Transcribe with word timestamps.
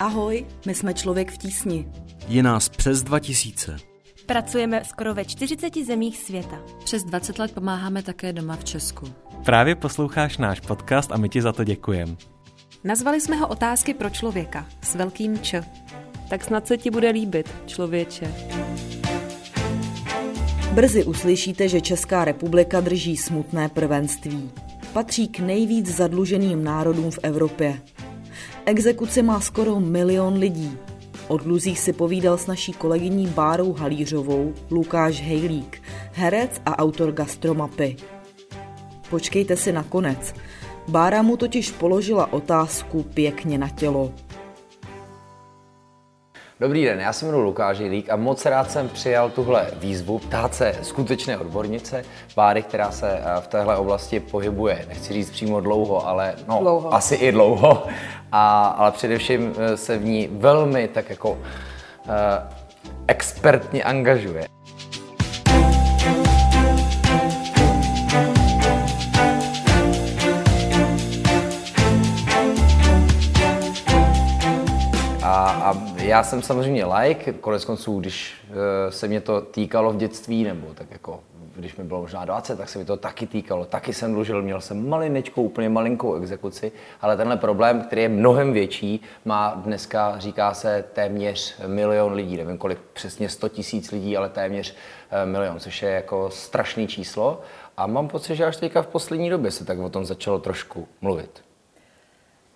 Ahoj, 0.00 0.46
my 0.66 0.74
jsme 0.74 0.94
Člověk 0.94 1.32
v 1.32 1.38
tísni. 1.38 1.88
Je 2.28 2.42
nás 2.42 2.68
přes 2.68 3.02
2000. 3.02 3.76
Pracujeme 4.26 4.84
skoro 4.84 5.14
ve 5.14 5.24
40 5.24 5.76
zemích 5.76 6.18
světa. 6.18 6.60
Přes 6.84 7.04
20 7.04 7.38
let 7.38 7.52
pomáháme 7.52 8.02
také 8.02 8.32
doma 8.32 8.56
v 8.56 8.64
Česku. 8.64 9.06
Právě 9.44 9.74
posloucháš 9.74 10.38
náš 10.38 10.60
podcast 10.60 11.12
a 11.12 11.16
my 11.16 11.28
ti 11.28 11.42
za 11.42 11.52
to 11.52 11.64
děkujeme. 11.64 12.16
Nazvali 12.84 13.20
jsme 13.20 13.36
ho 13.36 13.48
Otázky 13.48 13.94
pro 13.94 14.10
člověka 14.10 14.66
s 14.82 14.94
velkým 14.94 15.38
Č. 15.38 15.64
Tak 16.30 16.44
snad 16.44 16.66
se 16.66 16.78
ti 16.78 16.90
bude 16.90 17.10
líbit, 17.10 17.54
člověče. 17.66 18.34
Brzy 20.72 21.04
uslyšíte, 21.04 21.68
že 21.68 21.80
Česká 21.80 22.24
republika 22.24 22.80
drží 22.80 23.16
smutné 23.16 23.68
prvenství. 23.68 24.50
Patří 24.92 25.28
k 25.28 25.40
nejvíc 25.40 25.96
zadluženým 25.96 26.64
národům 26.64 27.10
v 27.10 27.18
Evropě. 27.22 27.80
Exekuci 28.66 29.22
má 29.22 29.40
skoro 29.40 29.80
milion 29.80 30.38
lidí. 30.38 30.78
O 31.28 31.36
dluzích 31.36 31.78
si 31.80 31.92
povídal 31.92 32.38
s 32.38 32.46
naší 32.46 32.72
kolegyní 32.72 33.26
Bárou 33.26 33.72
Halířovou 33.72 34.54
Lukáš 34.70 35.20
Hejlík, 35.20 35.82
herec 36.12 36.60
a 36.66 36.78
autor 36.78 37.12
gastromapy. 37.12 37.96
Počkejte 39.10 39.56
si 39.56 39.72
na 39.72 39.82
konec. 39.82 40.34
Bára 40.88 41.22
mu 41.22 41.36
totiž 41.36 41.70
položila 41.70 42.32
otázku 42.32 43.02
pěkně 43.02 43.58
na 43.58 43.68
tělo. 43.68 44.12
Dobrý 46.60 46.84
den, 46.84 47.00
já 47.00 47.12
se 47.12 47.26
jmenuji 47.26 47.44
Lukáš 47.44 47.78
Lík 47.78 48.10
a 48.10 48.16
moc 48.16 48.46
rád 48.46 48.70
jsem 48.70 48.88
přijal 48.88 49.30
tuhle 49.30 49.66
výzvu 49.76 50.18
ptát 50.18 50.54
se 50.54 50.74
skutečné 50.82 51.38
odbornice, 51.38 52.04
Báry, 52.36 52.62
která 52.62 52.90
se 52.90 53.12
eh, 53.12 53.40
v 53.40 53.46
téhle 53.46 53.76
oblasti 53.76 54.20
pohybuje, 54.20 54.84
nechci 54.88 55.12
říct 55.12 55.30
přímo 55.30 55.60
dlouho, 55.60 56.08
ale 56.08 56.34
no, 56.48 56.58
dlouho. 56.60 56.94
asi 56.94 57.14
i 57.14 57.32
dlouho, 57.32 57.86
a, 58.32 58.66
ale 58.66 58.90
především 58.90 59.52
eh, 59.58 59.76
se 59.76 59.98
v 59.98 60.04
ní 60.04 60.28
velmi 60.32 60.88
tak 60.88 61.10
jako 61.10 61.30
uh, 61.30 61.38
expertně 63.06 63.84
angažuje. 63.84 64.46
A, 75.22 75.76
já 75.96 76.22
jsem 76.22 76.42
samozřejmě 76.42 76.84
like, 76.84 77.32
konec 77.32 77.64
konců, 77.64 78.00
když 78.00 78.34
uh, 78.48 78.56
se 78.90 79.08
mě 79.08 79.20
to 79.20 79.40
týkalo 79.40 79.92
v 79.92 79.96
dětství, 79.96 80.44
nebo 80.44 80.66
tak 80.74 80.90
jako 80.90 81.20
když 81.60 81.76
mi 81.76 81.84
bylo 81.84 82.00
možná 82.00 82.24
20, 82.24 82.56
tak 82.56 82.68
se 82.68 82.78
mi 82.78 82.84
to 82.84 82.96
taky 82.96 83.26
týkalo. 83.26 83.64
Taky 83.64 83.92
jsem 83.92 84.12
dlužil, 84.12 84.42
měl 84.42 84.60
jsem 84.60 84.88
malinečkou, 84.88 85.42
úplně 85.42 85.68
malinkou 85.68 86.14
exekuci, 86.14 86.72
ale 87.00 87.16
tenhle 87.16 87.36
problém, 87.36 87.82
který 87.82 88.02
je 88.02 88.08
mnohem 88.08 88.52
větší, 88.52 89.02
má 89.24 89.54
dneska, 89.64 90.14
říká 90.18 90.54
se, 90.54 90.84
téměř 90.92 91.60
milion 91.66 92.12
lidí. 92.12 92.36
Nevím, 92.36 92.58
kolik 92.58 92.78
přesně 92.92 93.28
100 93.28 93.48
tisíc 93.48 93.90
lidí, 93.90 94.16
ale 94.16 94.28
téměř 94.28 94.72
uh, 94.72 95.30
milion, 95.30 95.60
což 95.60 95.82
je 95.82 95.90
jako 95.90 96.30
strašný 96.30 96.86
číslo. 96.86 97.40
A 97.76 97.86
mám 97.86 98.08
pocit, 98.08 98.36
že 98.36 98.44
až 98.44 98.56
teďka 98.56 98.82
v 98.82 98.86
poslední 98.86 99.30
době 99.30 99.50
se 99.50 99.64
tak 99.64 99.78
o 99.78 99.90
tom 99.90 100.04
začalo 100.04 100.38
trošku 100.38 100.88
mluvit. 101.00 101.42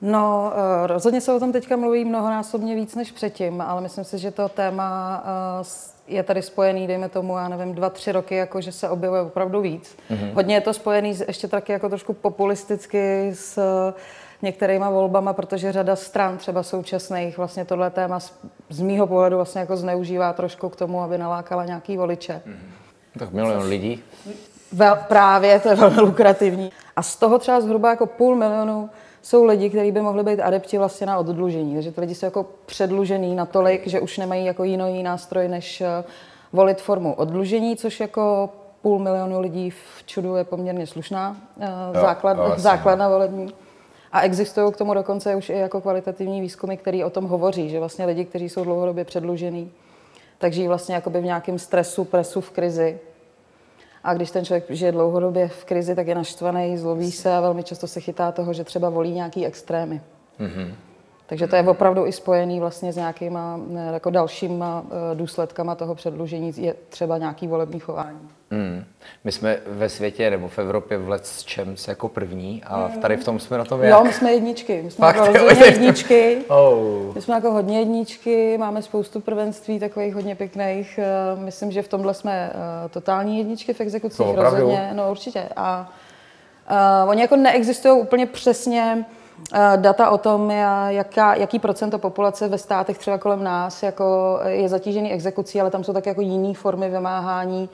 No, 0.01 0.53
eh, 0.55 0.87
rozhodně 0.87 1.21
se 1.21 1.33
o 1.33 1.41
tom 1.41 1.53
teďka 1.53 1.77
mluví 1.77 2.05
mnohonásobně 2.05 2.75
víc 2.75 2.95
než 2.95 3.13
předtím, 3.13 3.61
ale 3.61 3.81
myslím 3.81 4.05
si, 4.05 4.19
že 4.19 4.31
to 4.31 4.49
téma 4.49 5.23
eh, 5.61 5.65
je 6.09 6.23
tady 6.23 6.43
spojený, 6.43 6.87
dejme 6.87 7.09
tomu, 7.09 7.37
já 7.37 7.49
nevím, 7.49 7.75
dva, 7.75 7.91
tři 7.91 8.13
roky, 8.13 8.35
jako 8.35 8.61
že 8.61 8.73
se 8.73 8.89
objevuje 8.89 9.23
opravdu 9.23 9.61
víc. 9.61 9.97
Mm-hmm. 10.11 10.35
Hodně 10.35 10.55
je 10.55 10.61
to 10.61 10.75
spojený 10.75 11.19
ještě 11.29 11.49
taky 11.49 11.73
jako 11.73 11.89
trošku 11.89 12.13
populisticky 12.13 13.31
s 13.35 13.59
některýma 14.43 14.91
volbama, 14.91 15.33
protože 15.33 15.73
řada 15.73 15.97
stran 15.97 16.37
třeba 16.37 16.63
současných 16.63 17.39
vlastně 17.39 17.65
tohle 17.65 17.91
téma 17.91 18.21
z, 18.21 18.33
z 18.69 18.81
mýho 18.81 19.07
pohledu 19.07 19.37
vlastně 19.37 19.61
jako 19.61 19.77
zneužívá 19.77 20.33
trošku 20.33 20.69
k 20.69 20.77
tomu, 20.77 21.03
aby 21.03 21.19
nalákala 21.19 21.65
nějaký 21.65 21.97
voliče. 21.97 22.43
Mm-hmm. 22.47 23.19
Tak 23.19 23.33
milion 23.33 23.63
lidí. 23.63 24.03
Vel, 24.73 24.99
právě, 25.09 25.61
to 25.61 25.69
je 25.69 25.75
velmi 25.75 26.01
lukrativní. 26.01 26.73
A 26.97 27.03
z 27.03 27.17
toho 27.17 27.39
třeba 27.39 27.61
zhruba 27.61 27.91
jako 27.91 28.07
půl 28.07 28.37
milionu 28.37 28.91
jsou 29.25 29.45
lidi, 29.45 29.71
kteří 29.71 29.93
by 29.93 30.01
mohli 30.01 30.23
být 30.23 30.41
adepti 30.41 30.79
vlastně 30.79 31.07
na 31.07 31.19
oddlužení. 31.19 31.75
Takže 31.75 31.93
ty 31.93 32.01
lidi 32.01 32.15
jsou 32.15 32.27
jako 32.27 32.47
předlužený 32.67 33.35
natolik, 33.35 33.87
že 33.87 34.01
už 34.01 34.19
nemají 34.19 34.45
jako 34.45 34.65
jiný 34.65 35.03
nástroj, 35.03 35.49
než 35.49 35.81
eh, 35.81 36.05
volit 36.53 36.81
formu 36.81 37.15
oddlužení, 37.15 37.77
což 37.77 38.01
jako 38.01 38.51
půl 38.83 38.99
milionu 38.99 39.41
lidí 39.41 39.71
v 39.71 40.03
čudu 40.07 40.37
je 40.37 40.45
poměrně 40.45 40.87
slušná 40.87 41.37
eh, 41.61 41.67
jo, 41.95 42.01
základ, 42.01 42.37
jo, 42.37 42.53
základna 42.57 43.09
volební. 43.09 43.55
A 44.13 44.21
existují 44.21 44.73
k 44.73 44.77
tomu 44.77 44.95
dokonce 44.95 45.35
už 45.35 45.51
i 45.51 45.59
jako 45.59 45.81
kvalitativní 45.81 46.41
výzkumy, 46.41 46.77
které 46.77 47.05
o 47.05 47.11
tom 47.11 47.25
hovoří, 47.25 47.71
že 47.71 47.79
vlastně 47.79 48.07
lidi, 48.07 48.25
kteří 48.25 48.49
jsou 48.49 48.65
dlouhodobě 48.65 49.05
předlužený, 49.05 49.73
tak 50.39 50.53
žijí 50.53 50.69
vlastně 50.69 50.95
jakoby 50.95 51.21
v 51.21 51.25
nějakém 51.25 51.59
stresu, 51.59 52.05
presu, 52.05 52.41
v 52.41 52.51
krizi, 52.51 52.99
a 54.05 54.15
když 54.15 54.31
ten 54.31 54.45
člověk 54.45 54.65
žije 54.71 54.93
dlouhodobě 54.93 55.49
v 55.49 55.65
krizi, 55.65 55.95
tak 55.95 56.07
je 56.07 56.15
naštvaný, 56.15 56.79
zlobí 56.79 57.13
se 57.13 57.35
a 57.35 57.41
velmi 57.41 57.63
často 57.63 57.87
se 57.87 58.01
chytá 58.01 58.33
toho, 58.33 58.53
že 58.53 58.65
třeba 58.65 58.89
volí 58.89 59.13
nějaký 59.13 59.47
extrémy. 59.47 60.01
Mm-hmm. 60.41 60.75
Takže 61.27 61.47
to 61.47 61.57
je 61.57 61.63
opravdu 61.63 62.07
i 62.07 62.13
spojený 62.13 62.61
vlastně 62.61 62.93
s 62.93 62.97
nějakýma 62.97 63.61
jako 63.93 64.11
dalšíma 64.11 64.85
eh, 64.87 65.15
důsledkama 65.15 65.75
toho 65.75 65.95
předlužení, 65.95 66.53
je 66.57 66.75
třeba 66.89 67.19
nějaký 67.19 67.47
volební 67.47 67.81
chování. 67.81 68.19
Mm. 68.55 68.85
My 69.25 69.33
jsme 69.33 69.59
ve 69.67 69.89
světě 69.89 70.31
nebo 70.31 70.49
v 70.49 70.59
Evropě 70.59 70.99
v 70.99 71.09
Let's 71.09 71.45
Champs 71.55 71.89
jako 71.89 72.09
první 72.09 72.63
a 72.67 72.89
mm. 72.89 73.01
tady 73.01 73.17
v 73.17 73.25
tom 73.25 73.39
jsme 73.39 73.59
na 73.59 73.65
tom 73.65 73.83
jak? 73.83 73.91
Jo, 73.91 74.05
my 74.05 74.13
jsme 74.13 74.33
jedničky. 74.33 74.83
My 74.83 74.91
jsme 74.91 75.07
Fakt, 75.07 75.17
jako 75.17 75.33
rozhodně 75.33 75.65
jedničky. 75.65 76.39
Oh. 76.49 77.15
My 77.15 77.23
jsme 77.23 77.35
jako 77.35 77.53
hodně 77.53 77.79
jedničky, 77.79 78.59
máme 78.59 78.83
spoustu 78.83 79.21
prvenství 79.21 79.81
takových 79.81 80.15
hodně 80.15 80.35
pěkných. 80.35 80.99
Eh, 81.03 81.41
myslím, 81.41 81.73
že 81.73 81.83
v 81.83 81.89
tomhle 81.89 82.15
jsme 82.15 82.51
uh, 82.55 82.91
totální 82.91 83.39
jedničky 83.39 83.75
v 83.75 83.81
exekucích 83.81 84.27
no, 84.27 84.43
rozhodně. 84.43 84.91
No 84.93 85.11
určitě. 85.11 85.49
A 85.57 85.93
uh, 87.05 87.11
oni 87.11 87.21
jako 87.21 87.37
neexistují 87.37 88.01
úplně 88.01 88.27
přesně 88.27 89.05
Eh, 89.55 89.77
data 89.77 90.11
o 90.11 90.19
tom, 90.19 90.51
jaká, 90.89 91.35
jaký 91.35 91.59
procento 91.59 91.99
populace 91.99 92.49
ve 92.49 92.59
státech 92.59 92.99
třeba 92.99 93.19
kolem 93.19 93.45
nás 93.45 93.83
jako 93.83 94.39
je 94.47 94.69
zatížený 94.69 95.13
exekucí, 95.13 95.61
ale 95.61 95.71
tam 95.71 95.85
jsou 95.85 95.93
také 95.93 96.11
jako 96.11 96.21
jiné 96.21 96.55
formy 96.55 96.91
vymáhání, 96.91 97.69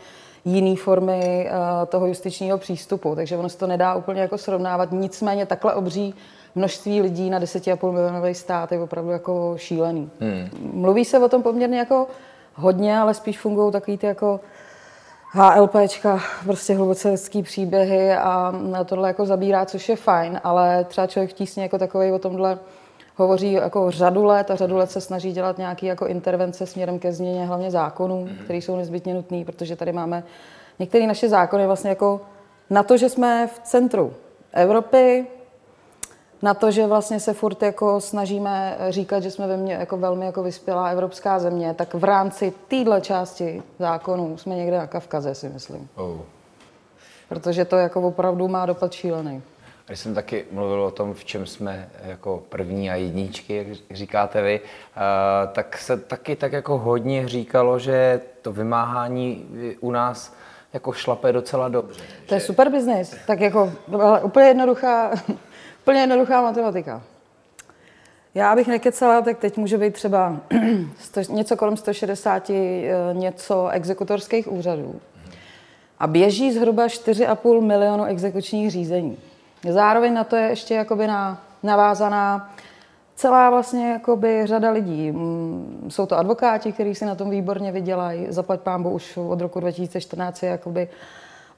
jiné 0.44 0.76
formy 0.76 1.50
uh, 1.50 1.86
toho 1.86 2.06
justičního 2.06 2.58
přístupu, 2.58 3.14
takže 3.14 3.36
ono 3.36 3.48
se 3.48 3.58
to 3.58 3.66
nedá 3.66 3.94
úplně 3.94 4.20
jako 4.20 4.38
srovnávat. 4.38 4.92
Nicméně 4.92 5.46
takhle 5.46 5.74
obří 5.74 6.14
množství 6.54 7.00
lidí 7.00 7.30
na 7.30 7.40
10,5 7.40 7.92
milionový 7.92 8.34
stát 8.34 8.72
je 8.72 8.80
opravdu 8.80 9.10
jako 9.10 9.54
šílený. 9.56 10.10
Hmm. 10.20 10.48
Mluví 10.72 11.04
se 11.04 11.18
o 11.18 11.28
tom 11.28 11.42
poměrně 11.42 11.78
jako 11.78 12.06
hodně, 12.54 12.98
ale 12.98 13.14
spíš 13.14 13.38
fungují 13.38 13.72
takový 13.72 13.98
ty 13.98 14.06
jako 14.06 14.40
HLPčka, 15.32 16.20
prostě 16.44 16.74
hluboce 16.74 17.10
lidský 17.10 17.42
příběhy 17.42 18.14
a 18.14 18.54
tohle 18.84 19.08
jako 19.08 19.26
zabírá, 19.26 19.64
což 19.66 19.88
je 19.88 19.96
fajn, 19.96 20.40
ale 20.44 20.84
třeba 20.84 21.06
člověk 21.06 21.30
v 21.30 21.34
tísně 21.34 21.62
jako 21.62 21.78
takový 21.78 22.12
o 22.12 22.18
tomhle 22.18 22.58
hovoří 23.16 23.52
jako 23.52 23.90
řadu 23.90 24.24
let 24.24 24.50
a 24.50 24.56
řadu 24.56 24.76
let 24.76 24.90
se 24.90 25.00
snaží 25.00 25.32
dělat 25.32 25.58
nějaké 25.58 25.86
jako 25.86 26.06
intervence 26.06 26.66
směrem 26.66 26.98
ke 26.98 27.12
změně 27.12 27.46
hlavně 27.46 27.70
zákonů, 27.70 28.24
mhm. 28.24 28.36
které 28.44 28.58
jsou 28.58 28.76
nezbytně 28.76 29.14
nutné, 29.14 29.44
protože 29.44 29.76
tady 29.76 29.92
máme 29.92 30.22
některé 30.78 31.06
naše 31.06 31.28
zákony 31.28 31.66
vlastně 31.66 31.90
jako 31.90 32.20
na 32.70 32.82
to, 32.82 32.96
že 32.96 33.08
jsme 33.08 33.46
v 33.46 33.58
centru 33.58 34.12
Evropy, 34.52 35.26
na 36.42 36.54
to, 36.54 36.70
že 36.70 36.86
vlastně 36.86 37.20
se 37.20 37.34
furt 37.34 37.62
jako 37.62 38.00
snažíme 38.00 38.76
říkat, 38.88 39.22
že 39.22 39.30
jsme 39.30 39.46
ve 39.46 39.56
mně 39.56 39.72
jako 39.72 39.96
velmi 39.96 40.26
jako 40.26 40.42
vyspělá 40.42 40.88
evropská 40.88 41.38
země, 41.38 41.74
tak 41.74 41.94
v 41.94 42.04
rámci 42.04 42.52
téhle 42.68 43.00
části 43.00 43.62
zákonů 43.78 44.38
jsme 44.38 44.54
někde 44.54 44.78
na 44.78 44.86
Kavkaze, 44.86 45.34
si 45.34 45.48
myslím. 45.48 45.88
Oh. 45.94 46.16
Protože 47.28 47.64
to 47.64 47.76
jako 47.76 48.00
opravdu 48.00 48.48
má 48.48 48.66
dopad 48.66 48.92
šílený. 48.92 49.42
Když 49.90 50.00
jsem 50.00 50.14
taky 50.14 50.44
mluvil 50.52 50.82
o 50.82 50.90
tom, 50.90 51.14
v 51.14 51.24
čem 51.24 51.46
jsme 51.46 51.88
jako 52.02 52.42
první 52.48 52.90
a 52.90 52.94
jedničky, 52.94 53.56
jak 53.56 53.66
říkáte 53.90 54.42
vy, 54.42 54.60
tak 55.52 55.78
se 55.78 55.96
taky 55.96 56.36
tak 56.36 56.52
jako 56.52 56.78
hodně 56.78 57.28
říkalo, 57.28 57.78
že 57.78 58.20
to 58.42 58.52
vymáhání 58.52 59.46
u 59.80 59.90
nás 59.90 60.34
jako 60.72 60.92
šlape 60.92 61.32
docela 61.32 61.68
dobře. 61.68 62.02
To 62.26 62.34
je 62.34 62.40
super 62.40 62.70
biznis. 62.70 63.16
Tak 63.26 63.40
jako 63.40 63.72
úplně 64.22 64.46
jednoduchá 64.46 65.10
Úplně 65.80 66.00
jednoduchá 66.00 66.42
matematika. 66.42 67.02
Já 68.34 68.56
bych 68.56 68.66
nekecala, 68.66 69.22
tak 69.22 69.38
teď 69.38 69.56
může 69.56 69.78
být 69.78 69.94
třeba 69.94 70.36
něco 71.28 71.56
kolem 71.56 71.76
160 71.76 72.50
eh, 72.50 72.54
něco 73.12 73.68
exekutorských 73.68 74.52
úřadů. 74.52 75.00
A 75.98 76.06
běží 76.06 76.52
zhruba 76.52 76.86
4,5 76.86 77.60
milionu 77.60 78.04
exekučních 78.04 78.70
řízení. 78.70 79.18
Zároveň 79.68 80.14
na 80.14 80.24
to 80.24 80.36
je 80.36 80.48
ještě 80.48 80.74
jakoby 80.74 81.06
na, 81.06 81.38
navázaná 81.62 82.50
celá 83.14 83.50
vlastně 83.50 83.90
jakoby 83.90 84.46
řada 84.46 84.70
lidí. 84.70 85.12
Mm, 85.12 85.86
jsou 85.88 86.06
to 86.06 86.18
advokáti, 86.18 86.72
kteří 86.72 86.94
si 86.94 87.04
na 87.04 87.14
tom 87.14 87.30
výborně 87.30 87.72
vydělají. 87.72 88.26
Zaplať 88.28 88.60
pámbu 88.60 88.90
už 88.90 89.16
od 89.16 89.40
roku 89.40 89.60
2014 89.60 90.42
je 90.42 90.48
jakoby 90.48 90.88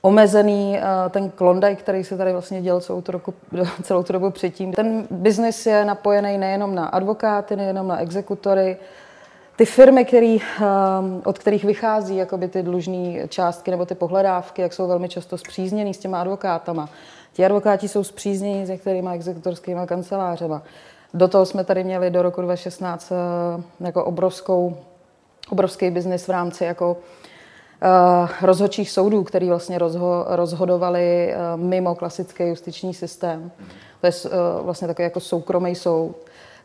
omezený 0.01 0.79
eh, 0.79 0.83
ten 1.11 1.31
Klondike, 1.31 1.77
který 1.77 2.05
se 2.05 2.17
tady 2.17 2.33
vlastně 2.33 2.63
dělal 2.63 2.81
celou 2.81 3.01
tu, 3.01 3.13
roku, 3.13 3.35
celou 3.83 4.03
tu 4.03 4.13
dobu 4.13 4.31
předtím. 4.31 4.73
Ten 4.73 5.07
biznis 5.11 5.67
je 5.67 5.85
napojený 5.85 6.39
nejenom 6.39 6.75
na 6.75 6.87
advokáty, 6.87 7.57
nejenom 7.57 7.89
na 7.89 7.99
exekutory, 7.99 8.77
ty 9.57 9.65
firmy, 9.65 10.05
který, 10.05 10.41
ehm, 10.41 11.23
od 11.25 11.39
kterých 11.39 11.65
vychází 11.65 12.17
jakoby 12.17 12.49
ty 12.49 12.63
dlužné 12.63 13.29
částky 13.29 13.71
nebo 13.71 13.87
ty 13.87 13.95
pohledávky, 13.95 14.63
jak 14.63 14.73
jsou 14.73 14.87
velmi 14.87 15.09
často 15.09 15.39
zpřízněný 15.39 15.95
s 15.95 15.99
těma 15.99 16.21
advokátama. 16.21 16.89
Ti 17.33 17.45
advokáti 17.45 17.89
jsou 17.89 18.05
zpříznění 18.05 18.67
s 18.67 18.69
některými 18.69 19.11
exekutorskými 19.13 19.81
kancelářema. 19.87 20.63
Do 21.15 21.29
toho 21.29 21.47
jsme 21.47 21.65
tady 21.65 21.85
měli 21.85 22.11
do 22.11 22.23
roku 22.23 22.43
2016 22.43 23.13
eh, 23.13 23.85
jako 23.85 24.05
obrovskou, 24.05 24.77
obrovský 25.51 25.91
biznis 25.91 26.29
v 26.29 26.31
rámci 26.31 26.65
jako 26.65 26.93
uh, 26.93 28.31
rozhodčích 28.43 28.91
soudů, 28.91 29.25
který 29.25 29.49
vlastně 29.49 29.79
rozho, 29.79 30.25
rozhodovali 30.29 31.35
uh, 31.35 31.61
mimo 31.61 31.95
klasický 31.95 32.45
justiční 32.45 32.95
systém. 32.95 33.51
To 34.01 34.07
je 34.07 34.13
vlastně 34.63 34.89
takový 34.89 35.05
jako 35.05 35.21
soukromý 35.21 35.75
soud, 35.75 36.17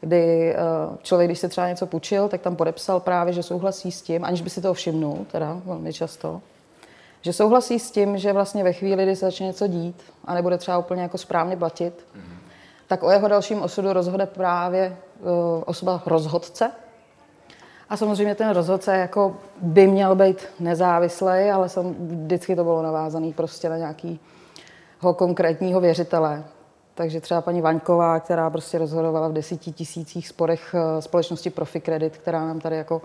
kdy 0.02 0.56
člověk, 1.02 1.28
když 1.28 1.40
se 1.40 1.50
třeba 1.50 1.70
něco 1.70 1.86
půjčil, 1.86 2.28
tak 2.30 2.42
tam 2.42 2.56
podepsal 2.56 3.00
právě, 3.00 3.34
že 3.34 3.44
souhlasí 3.44 3.92
s 3.92 4.02
tím, 4.02 4.26
aniž 4.26 4.42
by 4.42 4.50
si 4.50 4.62
toho 4.62 4.74
všimnul, 4.74 5.26
teda 5.32 5.62
velmi 5.66 5.94
často, 5.94 6.42
že 7.22 7.34
souhlasí 7.34 7.80
s 7.80 7.92
tím, 7.92 8.18
že 8.18 8.34
vlastně 8.34 8.64
ve 8.64 8.74
chvíli, 8.74 9.04
kdy 9.04 9.16
se 9.16 9.26
začne 9.26 9.46
něco 9.46 9.68
dít 9.68 10.02
a 10.26 10.34
nebude 10.34 10.58
třeba 10.58 10.78
úplně 10.78 11.02
jako 11.02 11.18
správně 11.18 11.58
platit, 11.58 12.06
mm-hmm. 12.16 12.38
tak 12.88 13.04
o 13.04 13.12
jeho 13.12 13.28
dalším 13.28 13.62
osudu 13.62 13.94
rozhode 13.94 14.26
právě 14.26 14.98
uh, 15.20 15.28
osoba 15.66 16.04
rozhodce, 16.06 16.72
a 17.90 17.98
samozřejmě 17.98 18.36
ten 18.36 18.50
rozhodce 18.50 18.98
jako 18.98 19.36
by 19.62 19.88
měl 19.88 20.16
být 20.16 20.46
nezávislý, 20.60 21.52
ale 21.54 21.70
jsem, 21.70 21.96
vždycky 22.00 22.56
to 22.56 22.64
bylo 22.64 22.82
navázané 22.82 23.32
prostě 23.36 23.70
na 23.70 23.78
nějakého 23.78 25.14
konkrétního 25.16 25.82
věřitele. 25.82 26.44
Takže 26.98 27.22
třeba 27.22 27.42
paní 27.42 27.62
Vaňková, 27.62 28.20
která 28.20 28.50
prostě 28.50 28.78
rozhodovala 28.78 29.28
v 29.28 29.34
desíti 29.34 29.72
tisících 29.72 30.28
sporech 30.28 30.76
eh, 30.76 31.02
společnosti 31.02 31.50
Profikredit, 31.50 32.18
která 32.18 32.46
nám 32.46 32.60
tady 32.60 32.76
jako 32.76 33.02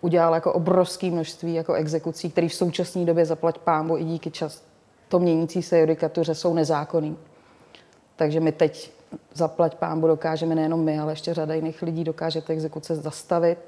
udělala 0.00 0.36
jako 0.36 0.52
obrovské 0.52 1.10
množství 1.10 1.54
jako 1.54 1.74
exekucí, 1.74 2.30
které 2.30 2.48
v 2.48 2.54
současné 2.54 3.04
době 3.04 3.26
zaplať 3.26 3.58
pámbu 3.58 3.96
i 3.96 4.04
díky 4.04 4.30
čas 4.30 4.62
to 5.08 5.18
měnící 5.18 5.62
se 5.62 5.80
judikatuře 5.80 6.34
jsou 6.34 6.54
nezákonný. 6.54 7.16
Takže 8.16 8.40
my 8.40 8.52
teď 8.52 8.90
zaplať 9.34 9.74
pámbu 9.74 10.06
dokážeme 10.06 10.54
nejenom 10.54 10.84
my, 10.84 10.98
ale 10.98 11.12
ještě 11.12 11.34
řada 11.34 11.54
jiných 11.54 11.82
lidí 11.82 12.04
dokáže 12.04 12.42
ty 12.42 12.52
exekuce 12.52 12.96
zastavit 12.96 13.58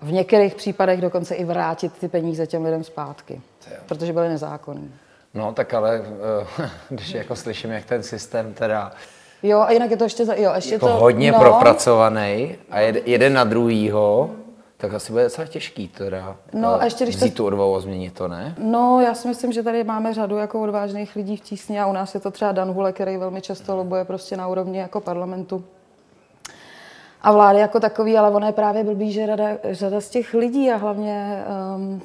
v 0.00 0.12
některých 0.12 0.54
případech 0.54 1.00
dokonce 1.00 1.34
i 1.34 1.44
vrátit 1.44 1.92
ty 1.92 2.08
peníze 2.08 2.46
těm 2.46 2.64
lidem 2.64 2.84
zpátky, 2.84 3.40
protože 3.86 4.12
byly 4.12 4.28
nezákonní. 4.28 4.94
No 5.36 5.52
tak 5.52 5.74
ale, 5.74 6.02
eh, 6.60 6.70
když 6.88 7.14
jako 7.14 7.36
slyším, 7.36 7.70
jak 7.70 7.84
ten 7.84 8.02
systém 8.02 8.54
teda 8.54 8.92
Jo, 9.42 9.60
a 9.60 9.70
jinak 9.72 9.90
je 9.90 9.96
to 9.96 10.04
ještě, 10.04 10.24
jo, 10.36 10.52
ještě 10.54 10.74
jako 10.74 10.86
to, 10.86 10.92
hodně 10.92 11.32
no. 11.32 11.38
propracovaný 11.38 12.56
a 12.70 12.80
jede, 12.80 13.00
jeden 13.06 13.32
na 13.32 13.44
druhýho, 13.44 14.30
tak 14.76 14.94
asi 14.94 15.12
bude 15.12 15.24
docela 15.24 15.46
těžký 15.46 15.88
teda 15.88 16.36
no, 16.52 16.80
a 16.80 16.84
ještě, 16.84 17.04
když 17.04 17.16
vzít 17.16 17.30
to... 17.30 17.36
tu 17.36 17.46
odvahu 17.46 17.76
a 17.76 17.80
změnit 17.80 18.14
to, 18.14 18.28
ne? 18.28 18.54
No, 18.58 19.00
já 19.00 19.14
si 19.14 19.28
myslím, 19.28 19.52
že 19.52 19.62
tady 19.62 19.84
máme 19.84 20.14
řadu 20.14 20.36
jako 20.36 20.62
odvážných 20.62 21.16
lidí 21.16 21.36
v 21.36 21.40
tísni 21.40 21.80
a 21.80 21.86
u 21.86 21.92
nás 21.92 22.14
je 22.14 22.20
to 22.20 22.30
třeba 22.30 22.52
Dan 22.52 22.70
Hule, 22.70 22.92
který 22.92 23.16
velmi 23.16 23.40
často 23.40 23.76
lobuje 23.76 24.04
prostě 24.04 24.36
na 24.36 24.48
úrovni 24.48 24.78
jako 24.78 25.00
parlamentu 25.00 25.64
a 27.22 27.32
vlády 27.32 27.58
jako 27.58 27.80
takový, 27.80 28.18
ale 28.18 28.30
ono 28.30 28.46
je 28.46 28.52
právě 28.52 28.84
blbý, 28.84 29.12
že 29.12 29.26
řada, 29.26 29.48
řada 29.70 30.00
z 30.00 30.08
těch 30.08 30.34
lidí 30.34 30.70
a 30.70 30.76
hlavně 30.76 31.44
um, 31.76 32.02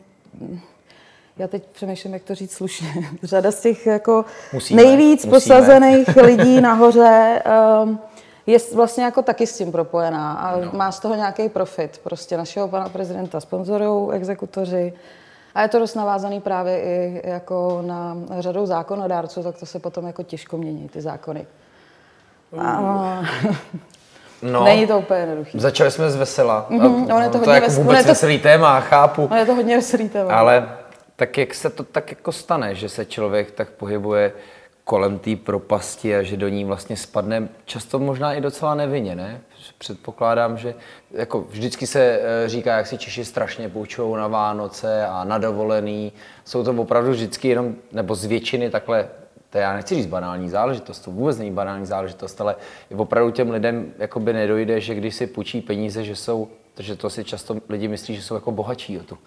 já 1.42 1.48
teď 1.48 1.64
přemýšlím, 1.72 2.14
jak 2.14 2.24
to 2.24 2.36
říct 2.36 2.54
slušně, 2.54 2.88
řada 3.24 3.52
z 3.52 3.62
těch 3.62 3.86
jako 3.86 4.26
musíme, 4.54 4.84
nejvíc 4.84 5.26
musíme. 5.26 5.32
posazených 5.32 6.16
lidí 6.24 6.62
nahoře 6.62 7.44
um, 7.84 8.00
je 8.46 8.58
vlastně 8.76 9.04
jako 9.04 9.22
taky 9.22 9.48
s 9.48 9.58
tím 9.58 9.72
propojená 9.72 10.34
a 10.34 10.58
no. 10.58 10.72
má 10.74 10.92
z 10.92 11.00
toho 11.00 11.16
nějaký 11.16 11.50
profit. 11.50 12.02
Prostě 12.04 12.38
našeho 12.38 12.68
pana 12.68 12.90
prezidenta 12.90 13.40
sponzorují 13.40 14.12
exekutoři 14.12 14.94
a 15.56 15.62
je 15.62 15.68
to 15.68 15.80
dost 15.80 15.96
navázaný 15.96 16.42
právě 16.42 16.82
i 16.82 17.22
jako 17.24 17.82
na 17.86 18.18
řadou 18.40 18.66
zákonodárců, 18.66 19.44
tak 19.44 19.58
to 19.58 19.66
se 19.66 19.80
potom 19.80 20.08
jako 20.08 20.24
těžko 20.24 20.58
mění, 20.58 20.90
ty 20.90 21.02
zákony. 21.02 21.48
Uh. 22.52 22.68
A, 22.68 23.22
No, 24.42 24.64
Není 24.64 24.88
to 24.88 25.00
úplně 25.00 25.20
jednoduché. 25.20 25.60
Začali 25.60 25.92
jsme 25.92 26.12
z 26.12 26.16
vesela. 26.16 26.68
Mm-hmm, 26.70 27.08
no, 27.08 27.20
je 27.20 27.30
to, 27.30 27.40
to 27.40 27.50
je 27.50 27.56
jako 27.56 27.68
ves... 27.68 27.78
vůbec 27.78 28.02
to... 28.02 28.08
veselý 28.08 28.40
téma, 28.40 28.80
chápu. 28.80 29.28
No, 29.32 29.38
je 29.38 29.46
to 29.46 29.56
hodně 29.56 29.76
veselý 29.76 30.10
téma. 30.10 30.34
Ale 30.34 30.70
tak 31.22 31.38
jak 31.38 31.54
se 31.54 31.70
to 31.70 31.84
tak 31.84 32.12
jako 32.12 32.32
stane, 32.32 32.76
že 32.76 32.90
se 32.90 33.06
člověk 33.06 33.52
tak 33.52 33.70
pohybuje 33.70 34.34
kolem 34.84 35.20
té 35.20 35.36
propasti 35.36 36.16
a 36.16 36.24
že 36.24 36.38
do 36.38 36.48
ní 36.48 36.66
vlastně 36.66 36.98
spadne 36.98 37.50
často 37.66 38.00
možná 38.00 38.34
i 38.34 38.42
docela 38.42 38.76
nevinně, 38.76 39.16
ne? 39.16 39.42
Předpokládám, 39.78 40.58
že 40.58 40.76
jako 41.12 41.42
vždycky 41.42 41.88
se 41.88 42.00
eh, 42.22 42.50
říká, 42.50 42.78
jak 42.78 42.88
si 42.88 42.98
Češi 42.98 43.26
strašně 43.26 43.70
půjčou 43.70 44.16
na 44.16 44.28
Vánoce 44.28 45.06
a 45.06 45.24
na 45.24 45.38
dovolený. 45.38 46.14
Jsou 46.46 46.64
to 46.64 46.72
opravdu 46.72 47.12
vždycky 47.12 47.48
jenom, 47.48 47.76
nebo 47.92 48.16
z 48.16 48.26
většiny 48.26 48.70
takhle 48.70 49.08
to 49.50 49.58
já 49.58 49.74
nechci 49.74 49.96
říct 49.96 50.06
banální 50.06 50.50
záležitost, 50.50 51.00
to 51.00 51.12
vůbec 51.12 51.38
není 51.38 51.52
banální 51.52 51.86
záležitost, 51.86 52.42
ale 52.42 52.56
opravdu 52.98 53.32
těm 53.32 53.52
lidem 53.52 53.94
jakoby 53.98 54.34
nedojde, 54.34 54.82
že 54.82 54.96
když 54.96 55.16
si 55.16 55.28
půjčí 55.28 55.62
peníze, 55.62 56.04
že 56.04 56.16
jsou, 56.16 56.48
že 56.80 56.96
to 56.96 57.10
si 57.10 57.24
často 57.24 57.58
lidi 57.70 57.88
myslí, 57.88 58.16
že 58.16 58.22
jsou 58.22 58.36
jako 58.36 58.52
bohatší 58.52 59.00
o 59.00 59.04
tu. 59.04 59.18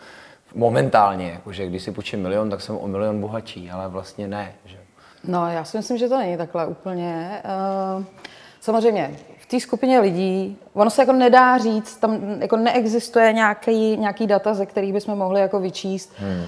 Momentálně, 0.55 1.31
jakože 1.31 1.67
když 1.67 1.83
si 1.83 1.93
půjčím 1.93 2.23
milion, 2.23 2.51
tak 2.51 2.61
jsem 2.61 2.77
o 2.77 2.89
milion 2.89 3.21
bohatší, 3.21 3.71
ale 3.71 3.89
vlastně 3.89 4.29
ne. 4.29 4.55
Že? 4.65 4.77
No, 5.25 5.51
já 5.51 5.65
si 5.65 5.77
myslím, 5.77 5.99
že 5.99 6.09
to 6.09 6.19
není 6.19 6.37
takhle 6.37 6.67
úplně. 6.67 7.43
Uh, 7.99 8.05
samozřejmě, 8.61 9.17
v 9.39 9.47
té 9.47 9.61
skupině 9.61 10.01
lidí, 10.01 10.59
ono 10.73 10.91
se 10.91 11.03
jako 11.03 11.12
nedá 11.12 11.59
říct, 11.59 11.97
tam 11.97 12.41
jako 12.41 12.56
neexistuje 12.56 13.33
nějaký, 13.33 13.97
nějaký 13.97 14.27
data, 14.27 14.55
ze 14.55 14.67
kterých 14.67 14.93
bychom 14.93 15.19
mohli 15.19 15.41
jako 15.41 15.61
vyčíst, 15.61 16.12
hmm 16.19 16.47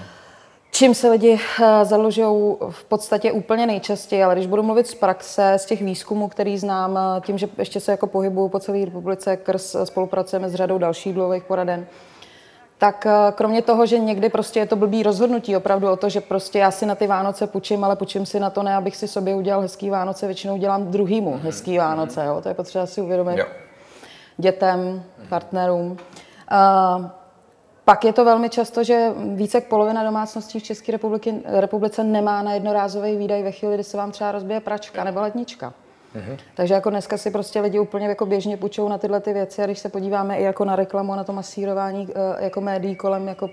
Čím 0.71 0.93
se 0.93 1.09
lidi 1.09 1.39
eh, 1.63 1.85
zadlužují 1.85 2.55
v 2.69 2.83
podstatě 2.83 3.31
úplně 3.31 3.67
nejčastěji, 3.67 4.23
ale 4.23 4.35
když 4.35 4.47
budu 4.47 4.63
mluvit 4.63 4.87
z 4.87 4.95
praxe, 4.95 5.53
z 5.57 5.65
těch 5.65 5.81
výzkumů, 5.81 6.27
který 6.27 6.57
znám, 6.57 6.97
eh, 6.97 7.21
tím, 7.21 7.37
že 7.37 7.49
ještě 7.57 7.79
se 7.79 7.91
jako 7.91 8.07
pohybuju 8.07 8.49
po 8.49 8.59
celé 8.59 8.85
republice, 8.85 9.37
krz 9.37 9.75
eh, 9.75 9.85
spolupracujeme 9.85 10.49
s 10.49 10.55
řadou 10.55 10.77
dalších 10.77 11.13
dluhových 11.13 11.43
poraden, 11.43 11.87
tak 12.77 13.07
kromě 13.35 13.61
toho, 13.61 13.85
že 13.85 13.99
někdy 13.99 14.29
prostě 14.29 14.59
je 14.59 14.65
to 14.65 14.75
blbý 14.75 15.03
rozhodnutí 15.03 15.57
opravdu 15.57 15.91
o 15.91 15.95
to, 15.95 16.09
že 16.09 16.21
prostě 16.21 16.59
já 16.59 16.71
si 16.71 16.85
na 16.85 16.95
ty 16.95 17.07
Vánoce 17.07 17.47
půjčím, 17.47 17.83
ale 17.83 17.95
půjčím 17.95 18.25
si 18.25 18.39
na 18.39 18.49
to 18.49 18.63
ne, 18.63 18.75
abych 18.75 18.95
si 18.95 19.07
sobě 19.07 19.35
udělal 19.35 19.61
hezký 19.61 19.89
Vánoce, 19.89 20.25
většinou 20.25 20.57
dělám 20.57 20.85
druhýmu 20.91 21.39
hezký 21.43 21.77
Vánoce, 21.77 22.25
jo? 22.25 22.41
to 22.41 22.49
je 22.49 22.55
potřeba 22.55 22.85
si 22.85 23.01
uvědomit. 23.01 23.37
Jo. 23.37 23.45
Dětem, 24.37 25.03
partnerům. 25.29 25.91
Uh, 25.91 27.05
pak 27.85 28.05
je 28.05 28.13
to 28.13 28.25
velmi 28.25 28.49
často, 28.49 28.83
že 28.83 29.09
více 29.35 29.57
jak 29.57 29.67
polovina 29.67 30.03
domácností 30.03 30.59
v 30.59 30.63
České 30.63 30.91
republiky, 30.91 31.35
republice 31.45 32.03
nemá 32.03 32.41
na 32.41 32.53
jednorázový 32.53 33.15
výdaj 33.17 33.43
ve 33.43 33.51
chvíli, 33.51 33.73
kdy 33.73 33.83
se 33.83 33.97
vám 33.97 34.11
třeba 34.11 34.31
rozbije 34.31 34.59
pračka 34.59 35.03
nebo 35.03 35.21
lednička. 35.21 35.73
Mm-hmm. 36.15 36.37
Takže 36.55 36.73
jako 36.73 36.89
dneska 36.89 37.17
si 37.17 37.31
prostě 37.31 37.61
lidi 37.61 37.79
úplně 37.79 38.07
jako 38.07 38.25
běžně 38.25 38.57
půjčou 38.57 38.89
na 38.89 38.97
tyhle 38.97 39.19
ty 39.19 39.33
věci 39.33 39.63
a 39.63 39.65
když 39.65 39.79
se 39.79 39.89
podíváme 39.89 40.37
i 40.37 40.43
jako 40.43 40.65
na 40.65 40.75
reklamu, 40.75 41.15
na 41.15 41.23
to 41.23 41.33
masírování 41.33 42.07
eh, 42.09 42.43
jako 42.43 42.61
médií 42.61 42.95
kolem, 42.95 43.27
jako 43.27 43.49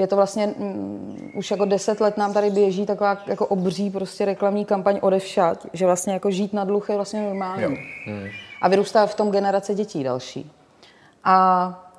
je 0.00 0.06
to 0.06 0.16
vlastně 0.16 0.46
um, 0.46 1.32
už 1.34 1.50
jako 1.50 1.64
deset 1.64 2.00
let 2.00 2.16
nám 2.16 2.32
tady 2.32 2.50
běží 2.50 2.86
taková 2.86 3.18
jako 3.26 3.46
obří 3.46 3.90
prostě 3.90 4.24
reklamní 4.24 4.64
kampaň 4.64 4.98
odevšat, 5.02 5.66
že 5.72 5.86
vlastně 5.86 6.12
jako 6.12 6.30
žít 6.30 6.52
na 6.52 6.64
dluh 6.64 6.90
je 6.90 6.96
vlastně 6.96 7.22
normální. 7.22 7.62
Jo. 7.62 7.70
Mm. 8.06 8.28
A 8.62 8.68
vyrůstá 8.68 9.06
v 9.06 9.14
tom 9.14 9.30
generace 9.30 9.74
dětí 9.74 10.04
další. 10.04 10.52
A 11.24 11.90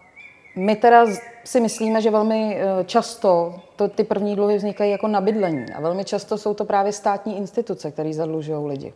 my 0.56 0.76
teda 0.76 1.06
si 1.44 1.60
myslíme, 1.60 2.02
že 2.02 2.12
velmi 2.12 2.58
eh, 2.58 2.84
často 2.84 3.56
to, 3.76 3.88
ty 3.88 4.04
první 4.04 4.36
dluhy 4.36 4.58
vznikají 4.58 4.92
jako 4.92 5.08
na 5.08 5.22
bydlení 5.22 5.66
a 5.76 5.82
velmi 5.82 6.06
často 6.06 6.38
jsou 6.38 6.54
to 6.54 6.66
právě 6.66 6.92
státní 6.92 7.38
instituce, 7.38 7.92
které 7.92 8.14
zadlužují 8.14 8.68
lidi. 8.68 8.94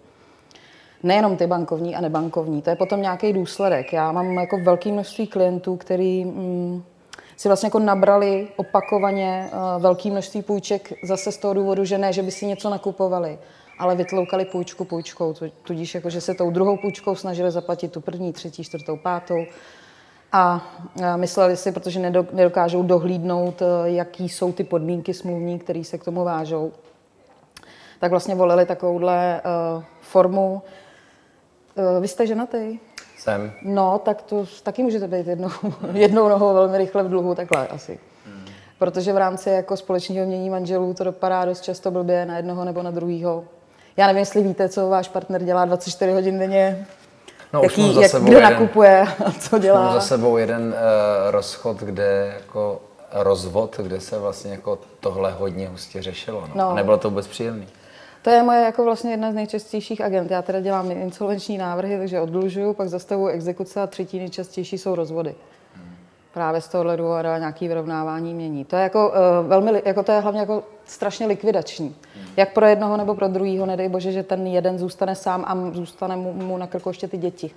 Nejenom 1.05 1.37
ty 1.37 1.47
bankovní 1.47 1.95
a 1.95 2.01
nebankovní, 2.01 2.61
to 2.61 2.69
je 2.69 2.75
potom 2.75 3.01
nějaký 3.01 3.33
důsledek. 3.33 3.93
Já 3.93 4.11
mám 4.11 4.33
jako 4.33 4.57
velké 4.57 4.91
množství 4.91 5.27
klientů, 5.27 5.75
který 5.77 6.25
mm, 6.25 6.83
si 7.37 7.47
vlastně 7.47 7.67
jako 7.67 7.79
nabrali 7.79 8.47
opakovaně 8.55 9.49
uh, 9.53 9.81
velké 9.81 10.09
množství 10.09 10.41
půjček 10.41 10.93
zase 11.03 11.31
z 11.31 11.37
toho 11.37 11.53
důvodu, 11.53 11.85
že 11.85 11.97
ne, 11.97 12.13
že 12.13 12.23
by 12.23 12.31
si 12.31 12.45
něco 12.45 12.69
nakupovali, 12.69 13.39
ale 13.79 13.95
vytloukali 13.95 14.45
půjčku 14.45 14.85
půjčkou, 14.85 15.35
tudíž 15.63 15.95
jako, 15.95 16.09
že 16.09 16.21
se 16.21 16.33
tou 16.33 16.51
druhou 16.51 16.77
půjčkou 16.77 17.15
snažili 17.15 17.51
zaplatit 17.51 17.91
tu 17.91 18.01
první, 18.01 18.33
třetí, 18.33 18.63
čtvrtou, 18.63 18.97
pátou 18.97 19.45
a 20.31 20.61
mysleli 21.15 21.57
si, 21.57 21.71
protože 21.71 21.99
nedokážou 22.33 22.83
dohlídnout, 22.83 23.61
e, 23.61 23.65
jaký 23.83 24.29
jsou 24.29 24.53
ty 24.53 24.63
podmínky 24.63 25.13
smluvní, 25.13 25.59
které 25.59 25.83
se 25.83 25.97
k 25.97 26.03
tomu 26.03 26.23
vážou, 26.23 26.71
tak 27.99 28.11
vlastně 28.11 28.35
volili 28.35 28.65
takovouhle 28.65 29.41
uh, 29.77 29.83
formu. 30.01 30.61
Uh, 31.75 32.01
vy 32.01 32.07
jste 32.07 32.27
ženatý? 32.27 32.79
Jsem. 33.17 33.51
No, 33.61 33.99
tak 34.05 34.21
to 34.21 34.45
taky 34.63 34.83
můžete 34.83 35.07
být 35.07 35.27
jednou, 35.27 35.49
jednou 35.93 36.29
nohou 36.29 36.53
velmi 36.53 36.77
rychle 36.77 37.03
v 37.03 37.09
dluhu, 37.09 37.35
takhle 37.35 37.67
asi. 37.67 37.99
Hmm. 38.25 38.45
Protože 38.79 39.13
v 39.13 39.17
rámci 39.17 39.49
jako 39.49 39.77
společného 39.77 40.27
mění 40.27 40.49
manželů 40.49 40.93
to 40.93 41.03
dopadá 41.03 41.45
dost 41.45 41.61
často 41.61 41.91
blbě 41.91 42.25
na 42.25 42.37
jednoho 42.37 42.65
nebo 42.65 42.83
na 42.83 42.91
druhýho. 42.91 43.43
Já 43.97 44.07
nevím, 44.07 44.19
jestli 44.19 44.41
víte, 44.43 44.69
co 44.69 44.89
váš 44.89 45.07
partner 45.07 45.43
dělá 45.43 45.65
24 45.65 46.11
hodin 46.11 46.39
denně, 46.39 46.87
No, 47.53 47.61
už 47.63 47.77
mám 47.77 47.85
jaký, 47.87 47.95
za 47.95 48.01
jak, 48.01 48.23
kde 48.23 48.37
jeden- 48.37 48.53
nakupuje 48.53 49.01
a 49.25 49.31
co 49.31 49.55
Mám 49.55 49.61
dělá. 49.61 49.93
za 49.93 50.01
sebou 50.01 50.37
jeden 50.37 50.61
uh, 50.67 50.73
rozchod, 51.31 51.77
kde 51.77 52.33
jako 52.37 52.81
rozvod, 53.11 53.77
kde 53.77 54.01
se 54.01 54.19
vlastně 54.19 54.51
jako 54.51 54.79
tohle 54.99 55.31
hodně 55.31 55.67
hustě 55.67 56.01
řešilo. 56.01 56.41
No. 56.41 56.51
No. 56.55 56.69
A 56.69 56.73
nebylo 56.75 56.97
to 56.97 57.09
vůbec 57.09 57.27
příjemný. 57.27 57.67
To 58.25 58.31
je 58.31 58.43
moje 58.43 58.61
jako 58.61 58.83
vlastně 58.83 59.11
jedna 59.11 59.31
z 59.31 59.35
nejčastějších 59.35 60.01
agent. 60.01 60.31
Já 60.31 60.41
teda 60.41 60.59
dělám 60.59 60.91
insolvenční 60.91 61.57
návrhy, 61.57 61.97
takže 61.97 62.21
oddlužuju, 62.21 62.73
pak 62.73 62.89
zastavuju 62.89 63.27
exekuce 63.27 63.81
a 63.81 63.87
třetí 63.87 64.19
nejčastější 64.19 64.77
jsou 64.77 64.95
rozvody. 64.95 65.35
Právě 66.33 66.61
z 66.61 66.67
tohohle 66.67 66.97
důvodu 66.97 67.29
a 67.29 67.37
nějaký 67.37 67.67
vyrovnávání 67.67 68.33
mění. 68.33 68.65
To 68.65 68.75
je 68.75 68.83
jako 68.83 69.09
uh, 69.09 69.47
velmi, 69.47 69.81
jako 69.85 70.03
to 70.03 70.11
je 70.11 70.19
hlavně 70.19 70.39
jako 70.39 70.63
strašně 70.85 71.27
likvidační. 71.27 71.95
Jak 72.37 72.53
pro 72.53 72.65
jednoho 72.65 72.97
nebo 72.97 73.15
pro 73.15 73.27
druhýho, 73.27 73.65
nedej 73.65 73.89
bože, 73.89 74.11
že 74.11 74.23
ten 74.23 74.47
jeden 74.47 74.79
zůstane 74.79 75.15
sám 75.15 75.45
a 75.47 75.71
zůstane 75.73 76.15
mu, 76.15 76.33
mu 76.33 76.57
na 76.57 76.67
krku 76.67 76.89
ještě 76.89 77.07
ty 77.07 77.17
děti. 77.17 77.51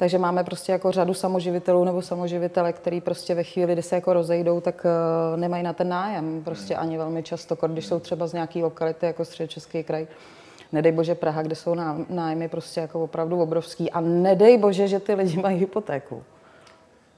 Takže 0.00 0.18
máme 0.18 0.44
prostě 0.44 0.72
jako 0.72 0.92
řadu 0.92 1.14
samoživitelů 1.14 1.84
nebo 1.84 2.02
samoživitele, 2.02 2.72
který 2.72 3.00
prostě 3.00 3.34
ve 3.34 3.44
chvíli, 3.44 3.72
kdy 3.72 3.82
se 3.82 3.94
jako 3.94 4.12
rozejdou, 4.12 4.60
tak 4.60 4.84
uh, 4.84 5.40
nemají 5.40 5.62
na 5.62 5.72
ten 5.72 5.88
nájem 5.88 6.44
prostě 6.44 6.76
ani 6.76 6.98
velmi 6.98 7.22
často, 7.22 7.58
když 7.66 7.86
jsou 7.86 8.00
třeba 8.00 8.26
z 8.26 8.32
nějaké 8.32 8.58
lokality 8.58 9.06
jako 9.06 9.24
středočeský 9.24 9.82
kraj. 9.84 10.06
Nedej 10.72 10.92
bože 10.92 11.14
Praha, 11.14 11.42
kde 11.42 11.54
jsou 11.54 11.74
ná- 11.74 12.06
nájmy 12.08 12.48
prostě 12.48 12.80
jako 12.80 13.04
opravdu 13.04 13.40
obrovský 13.42 13.90
a 13.90 14.00
nedej 14.00 14.58
bože, 14.58 14.88
že 14.88 15.00
ty 15.00 15.14
lidi 15.14 15.38
mají 15.38 15.58
hypotéku. 15.58 16.22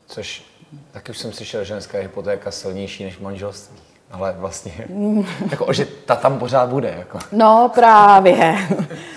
Což 0.06 0.44
taky 0.92 1.10
už 1.10 1.18
jsem 1.18 1.32
slyšel, 1.32 1.64
že 1.64 1.74
dneska 1.74 1.98
je 1.98 2.02
hypotéka 2.02 2.50
silnější 2.50 3.04
než 3.04 3.18
manželství. 3.18 3.91
Ale 4.12 4.34
vlastně, 4.38 4.72
jako, 5.50 5.72
že 5.72 5.86
ta 5.86 6.16
tam 6.16 6.38
pořád 6.38 6.68
bude. 6.68 6.94
Jako. 6.98 7.18
No 7.32 7.70
právě, 7.74 8.56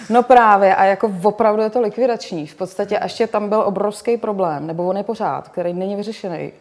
no 0.10 0.24
právě 0.24 0.75
a 0.75 0.84
jako 0.84 1.14
opravdu 1.24 1.62
je 1.62 1.70
to 1.70 1.82
likvidační. 1.82 2.48
V 2.48 2.56
podstatě 2.56 3.00
ještě 3.04 3.28
tam 3.28 3.50
byl 3.50 3.62
obrovský 3.62 4.18
problém, 4.18 4.68
nebo 4.68 4.88
on 4.88 4.98
je 4.98 5.04
pořád, 5.04 5.50
který 5.50 5.74
není 5.74 5.96
vyřešený 5.96 6.52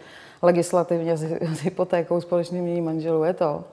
legislativně 0.42 1.16
s, 1.16 1.22
s 1.40 1.60
hypotékou 1.60 2.20
společným 2.20 2.64
mění 2.64 2.80
manželů, 2.80 3.24
je 3.24 3.32
to, 3.32 3.64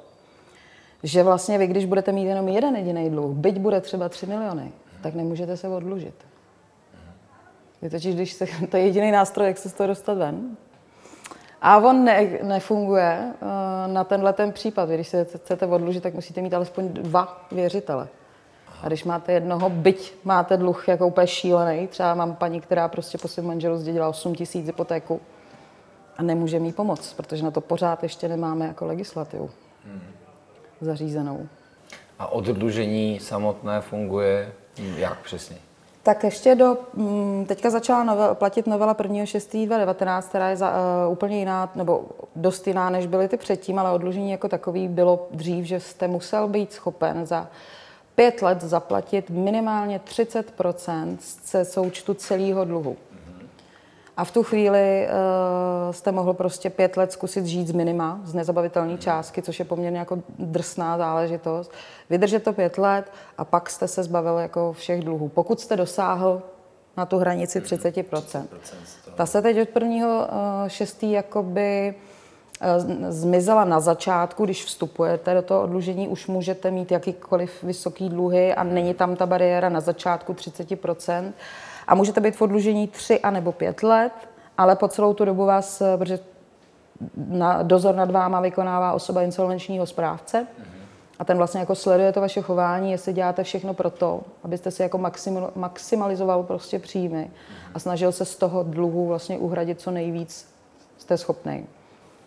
že 1.04 1.24
vlastně 1.24 1.58
vy, 1.58 1.68
když 1.68 1.86
budete 1.86 2.12
mít 2.12 2.26
jenom 2.26 2.48
jeden 2.48 2.76
jediný 2.76 3.10
dluh, 3.10 3.36
byť 3.36 3.58
bude 3.58 3.82
třeba 3.82 4.10
3 4.10 4.26
miliony, 4.26 4.72
tak 5.04 5.14
nemůžete 5.14 5.58
se 5.58 5.68
odlužit. 5.68 6.16
Vy 7.82 7.90
totiž, 7.90 8.16
když 8.16 8.34
se, 8.34 8.46
to 8.72 8.78
je 8.78 8.84
jediný 8.84 9.12
nástroj, 9.12 9.48
jak 9.48 9.58
se 9.58 9.70
z 9.70 9.74
toho 9.74 9.88
dostat 9.88 10.18
ven. 10.18 10.58
A 11.62 11.78
on 11.78 12.04
ne, 12.04 12.30
nefunguje 12.44 13.34
uh, 13.42 13.94
na 13.94 14.04
tenhle 14.04 14.34
ten 14.34 14.52
případ. 14.52 14.90
Když 14.90 15.08
se 15.08 15.26
chcete 15.26 15.66
odlužit, 15.66 16.04
tak 16.04 16.14
musíte 16.14 16.42
mít 16.42 16.54
alespoň 16.54 16.90
dva 16.90 17.48
věřitele. 17.52 18.08
A 18.82 18.88
když 18.88 19.04
máte 19.04 19.34
jednoho, 19.34 19.70
byť 19.70 20.14
máte 20.24 20.58
dluh 20.58 20.88
jako 20.88 21.08
úplně 21.08 21.28
šílený, 21.28 21.88
třeba 21.88 22.16
mám 22.16 22.36
paní, 22.36 22.62
která 22.62 22.88
prostě 22.88 23.18
po 23.18 23.28
svém 23.28 23.46
manželu 23.46 23.78
zdědila 23.78 24.10
8 24.10 24.36
tisíc 24.36 24.66
hypotéku 24.66 25.22
a 26.18 26.24
nemůže 26.24 26.60
mi 26.60 26.74
pomoct, 26.74 27.14
protože 27.14 27.44
na 27.44 27.52
to 27.52 27.62
pořád 27.62 28.04
ještě 28.04 28.28
nemáme 28.28 28.66
jako 28.66 28.86
legislativu 28.86 29.50
zařízenou. 30.82 31.48
A 32.20 32.28
oddlužení 32.28 33.20
samotné 33.20 33.82
funguje 33.82 34.54
jak 34.98 35.22
přesně? 35.22 35.58
Tak 36.04 36.24
ještě 36.24 36.56
do, 36.56 36.78
mm, 36.94 37.46
teďka 37.48 37.70
začala 37.70 38.04
novel, 38.04 38.36
platit 38.36 38.68
novela 38.68 38.94
1.6.2019, 38.96 40.22
která 40.30 40.50
je 40.50 40.58
za, 40.58 40.70
uh, 41.06 41.12
úplně 41.14 41.40
jiná, 41.40 41.72
nebo 41.76 42.06
dost 42.36 42.68
jiná, 42.68 42.90
než 42.90 43.08
byly 43.08 43.28
ty 43.28 43.38
předtím, 43.38 43.80
ale 43.80 43.92
odlužení 43.92 44.32
jako 44.32 44.48
takový 44.48 44.88
bylo 44.88 45.28
dřív, 45.32 45.66
že 45.66 45.80
jste 45.80 46.08
musel 46.08 46.48
být 46.48 46.74
schopen 46.74 47.26
za 47.26 47.48
pět 48.16 48.42
let 48.42 48.62
zaplatit 48.62 49.30
minimálně 49.30 50.00
30 50.00 50.54
ze 51.46 51.66
součtu 51.66 52.14
celého 52.14 52.66
dluhu. 52.66 52.98
A 54.22 54.24
v 54.24 54.32
tu 54.32 54.44
chvíli 54.44 55.08
uh, 55.08 55.94
jste 55.94 56.12
mohl 56.12 56.34
prostě 56.34 56.70
pět 56.70 56.98
let 56.98 57.12
zkusit 57.12 57.46
žít 57.46 57.68
z 57.68 57.72
minima, 57.72 58.20
z 58.24 58.34
nezabavitelné 58.34 58.98
částky, 58.98 59.42
což 59.42 59.60
je 59.60 59.66
poměrně 59.66 60.00
jako 60.00 60.20
drsná 60.40 60.98
záležitost. 60.98 61.72
Vydržet 62.10 62.44
to 62.44 62.54
pět 62.54 62.78
let 62.78 63.12
a 63.38 63.46
pak 63.46 63.70
jste 63.70 63.88
se 63.88 64.04
zbavil 64.04 64.38
jako 64.38 64.74
všech 64.74 65.04
dluhů. 65.04 65.30
Pokud 65.30 65.60
jste 65.60 65.78
dosáhl 65.78 66.42
na 66.98 67.06
tu 67.06 67.18
hranici 67.18 67.60
30%. 67.60 68.44
Ta 69.16 69.26
se 69.26 69.42
teď 69.42 69.62
od 69.62 69.70
prvního 69.70 70.10
uh, 70.10 70.68
šestý 70.68 71.12
jakoby 71.12 71.96
eh, 72.62 72.80
zmizela 73.12 73.66
na 73.66 73.80
začátku, 73.80 74.46
když 74.46 74.66
vstupujete 74.66 75.34
do 75.34 75.42
toho 75.42 75.62
odlužení, 75.62 76.08
už 76.08 76.28
můžete 76.28 76.72
mít 76.72 76.92
jakýkoliv 76.92 77.64
vysoký 77.64 78.10
dluhy 78.10 78.54
a 78.54 78.64
není 78.64 78.94
tam 78.94 79.16
ta 79.16 79.26
bariéra 79.26 79.70
na 79.70 79.80
začátku 79.80 80.34
30%. 80.34 81.32
A 81.88 81.96
můžete 81.96 82.22
být 82.22 82.36
v 82.36 82.42
odlužení 82.42 82.88
3 82.88 83.20
a 83.20 83.32
nebo 83.32 83.52
5 83.52 83.84
let, 83.84 84.14
ale 84.58 84.76
po 84.76 84.88
celou 84.88 85.14
tu 85.14 85.26
dobu 85.26 85.46
vás, 85.46 85.82
eh, 85.82 85.98
protože 85.98 86.20
na, 87.18 87.64
dozor 87.64 87.96
nad 87.96 88.12
váma 88.12 88.42
vykonává 88.42 88.94
osoba 88.94 89.22
insolvenčního 89.22 89.86
správce 89.86 90.48
a 91.20 91.24
ten 91.24 91.38
vlastně 91.38 91.60
jako 91.60 91.76
sleduje 91.76 92.14
to 92.14 92.22
vaše 92.22 92.42
chování, 92.42 92.92
jestli 92.92 93.14
děláte 93.14 93.44
všechno 93.44 93.74
pro 93.74 93.90
to, 93.90 94.22
abyste 94.44 94.72
si 94.72 94.82
jako 94.82 94.98
maximal, 94.98 95.52
maximalizoval 95.56 96.44
prostě 96.44 96.80
příjmy 96.80 97.32
a 97.74 97.80
snažil 97.80 98.12
se 98.12 98.26
z 98.26 98.36
toho 98.36 98.64
dluhu 98.64 99.08
vlastně 99.08 99.38
uhradit 99.38 99.82
co 99.82 99.92
nejvíc 99.92 100.48
jste 100.98 101.18
schopný. 101.18 101.68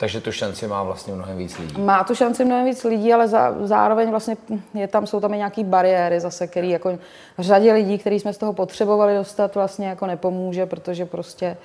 Takže 0.05 0.21
tu 0.21 0.33
šanci 0.33 0.67
má 0.67 0.83
vlastně 0.83 1.15
mnohem 1.15 1.37
víc 1.37 1.59
lidí. 1.59 1.81
Má 1.81 2.05
tu 2.05 2.15
šanci 2.15 2.45
mnohem 2.45 2.65
víc 2.65 2.85
lidí, 2.85 3.13
ale 3.13 3.29
za, 3.29 3.55
zároveň 3.63 4.11
vlastně 4.11 4.37
je 4.75 4.89
tam, 4.89 5.07
jsou 5.07 5.21
tam 5.21 5.35
i 5.35 5.37
nějaké 5.37 5.65
bariéry 5.65 6.21
zase, 6.21 6.47
které 6.47 6.67
jako 6.67 6.99
řadě 7.39 7.73
lidí, 7.73 7.99
který 7.99 8.21
jsme 8.21 8.33
z 8.33 8.39
toho 8.39 8.53
potřebovali 8.53 9.15
dostat, 9.15 9.55
vlastně 9.55 9.89
jako 9.89 10.07
nepomůže, 10.07 10.67
protože 10.67 11.07
prostě 11.07 11.57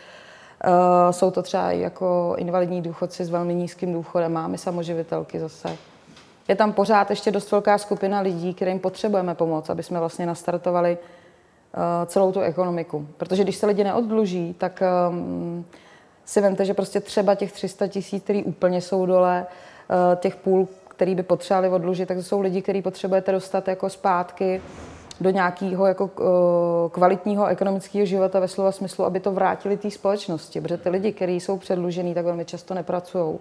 uh, 0.66 1.12
jsou 1.12 1.32
to 1.32 1.42
třeba 1.42 1.72
jako 1.72 2.36
invalidní 2.38 2.82
důchodci 2.82 3.26
s 3.26 3.30
velmi 3.30 3.56
nízkým 3.56 3.94
důchodem, 3.94 4.34
máme 4.34 4.58
samoživitelky 4.58 5.40
zase. 5.40 5.78
Je 6.48 6.56
tam 6.56 6.74
pořád 6.74 7.10
ještě 7.10 7.32
dost 7.32 7.52
velká 7.52 7.78
skupina 7.78 8.20
lidí, 8.20 8.54
kterým 8.54 8.80
potřebujeme 8.80 9.36
pomoct, 9.36 9.70
aby 9.70 9.84
jsme 9.84 10.00
vlastně 10.00 10.26
nastartovali 10.26 10.98
uh, 10.98 12.06
celou 12.06 12.32
tu 12.32 12.40
ekonomiku. 12.40 13.08
Protože 13.18 13.44
když 13.44 13.56
se 13.56 13.66
lidi 13.66 13.84
neoddluží, 13.84 14.56
tak 14.58 14.84
um, 15.10 15.66
si 16.30 16.42
vemte, 16.42 16.66
že 16.66 16.74
prostě 16.74 17.00
třeba 17.00 17.36
těch 17.36 17.52
300 17.52 17.88
tisíc, 17.88 18.24
který 18.24 18.44
úplně 18.44 18.82
jsou 18.82 19.06
dole, 19.06 19.46
eh, 19.90 20.16
těch 20.16 20.36
půl, 20.36 20.68
který 20.88 21.16
by 21.16 21.24
potřebovali 21.24 21.70
odlužit, 21.70 22.08
tak 22.08 22.18
to 22.18 22.24
jsou 22.24 22.42
lidi, 22.42 22.62
který 22.62 22.82
potřebujete 22.82 23.32
dostat 23.32 23.68
jako 23.68 23.90
zpátky 23.90 24.62
do 25.22 25.30
nějakého 25.30 25.86
jako 25.86 26.10
eh, 26.20 26.90
kvalitního 26.90 27.48
ekonomického 27.48 28.06
života 28.06 28.40
ve 28.40 28.48
slova 28.48 28.72
smyslu, 28.72 29.06
aby 29.06 29.20
to 29.20 29.32
vrátili 29.32 29.78
té 29.78 29.92
společnosti. 29.92 30.62
Protože 30.62 30.78
ty 30.78 30.90
lidi, 30.90 31.12
kteří 31.12 31.40
jsou 31.40 31.58
předlužený, 31.58 32.14
tak 32.14 32.26
velmi 32.26 32.46
často 32.46 32.74
nepracují. 32.74 33.40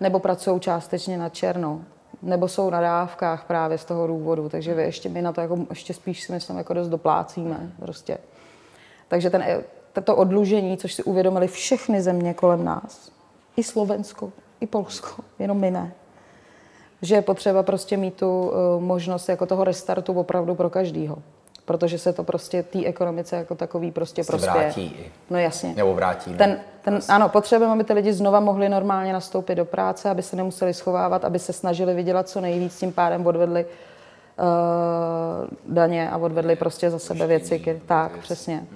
Nebo 0.00 0.18
pracují 0.18 0.60
částečně 0.60 1.18
na 1.18 1.28
černo. 1.28 1.80
Nebo 2.22 2.48
jsou 2.48 2.70
na 2.70 2.80
dávkách 2.80 3.44
právě 3.44 3.78
z 3.78 3.84
toho 3.84 4.06
důvodu. 4.06 4.48
Takže 4.48 4.74
vy 4.74 4.82
ještě, 4.82 5.08
my 5.08 5.22
na 5.22 5.32
to 5.32 5.40
jako, 5.40 5.58
ještě 5.70 5.94
spíš 5.94 6.22
si 6.22 6.32
myslím 6.32 6.58
jako 6.58 6.74
dost 6.74 6.88
doplácíme. 6.88 7.72
Prostě. 7.80 8.18
Takže 9.08 9.30
ten, 9.30 9.44
toto 9.94 10.16
odlužení, 10.16 10.76
což 10.76 10.94
si 10.94 11.02
uvědomili 11.02 11.48
všechny 11.48 12.02
země 12.02 12.34
kolem 12.34 12.64
nás, 12.64 13.10
i 13.56 13.62
Slovensko, 13.62 14.32
i 14.60 14.66
Polsko, 14.66 15.22
jenom 15.38 15.58
my 15.58 15.70
ne, 15.70 15.92
že 17.02 17.14
je 17.14 17.22
potřeba 17.22 17.62
prostě 17.62 17.96
mít 17.96 18.14
tu 18.14 18.48
uh, 18.48 18.82
možnost 18.82 19.28
jako 19.28 19.46
toho 19.46 19.64
restartu 19.64 20.12
opravdu 20.12 20.54
pro 20.54 20.70
každýho. 20.70 21.16
Protože 21.66 21.98
se 21.98 22.12
to 22.12 22.24
prostě 22.24 22.62
té 22.62 22.84
ekonomice 22.84 23.36
jako 23.36 23.54
takový 23.54 23.90
prostě 23.90 24.24
Se 24.24 24.32
prospěje. 24.32 24.54
vrátí 24.64 24.82
i. 24.84 25.12
No 25.30 25.38
jasně. 25.38 25.74
Nebo 25.76 25.94
vrátí. 25.94 26.30
ne? 26.30 26.36
Ten, 26.36 26.60
ten, 26.82 26.98
ano, 27.08 27.28
potřebujeme, 27.28 27.74
aby 27.74 27.84
ty 27.84 27.92
lidi 27.92 28.12
znova 28.12 28.40
mohli 28.40 28.68
normálně 28.68 29.12
nastoupit 29.12 29.54
do 29.54 29.64
práce, 29.64 30.10
aby 30.10 30.22
se 30.22 30.36
nemuseli 30.36 30.74
schovávat, 30.74 31.24
aby 31.24 31.38
se 31.38 31.52
snažili 31.52 31.94
vydělat 31.94 32.28
co 32.28 32.40
nejvíc, 32.40 32.78
tím 32.78 32.92
pádem 32.92 33.26
odvedli 33.26 33.66
uh, 34.38 35.74
daně 35.74 36.10
a 36.10 36.16
odvedli 36.16 36.56
prostě 36.56 36.90
za 36.90 36.98
sebe 36.98 37.26
věci. 37.26 37.58
ky- 37.58 37.80
Tak, 37.86 38.18
přesně. 38.18 38.66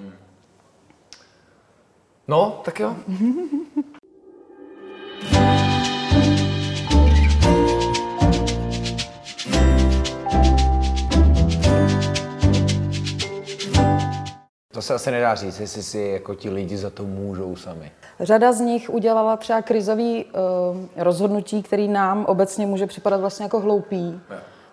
No, 2.31 2.61
tak 2.65 2.81
jo. 2.81 2.97
To 14.73 14.83
se 14.83 14.95
asi 14.95 15.11
nedá 15.11 15.35
říct, 15.35 15.61
jestli 15.61 15.83
si 15.83 15.99
jako 15.99 16.35
ti 16.35 16.51
lidi 16.51 16.77
za 16.77 16.91
to 16.91 17.05
můžou 17.05 17.57
sami. 17.57 17.91
Řada 18.21 18.53
z 18.53 18.61
nich 18.61 18.91
udělala 18.91 19.37
třeba 19.37 19.63
krizový 19.63 20.25
uh, 20.25 20.31
rozhodnutí, 20.97 21.63
který 21.63 21.89
nám 21.89 22.25
obecně 22.25 22.67
může 22.67 22.87
připadat 22.87 23.21
vlastně 23.21 23.45
jako 23.45 23.61
hloupý. 23.61 24.21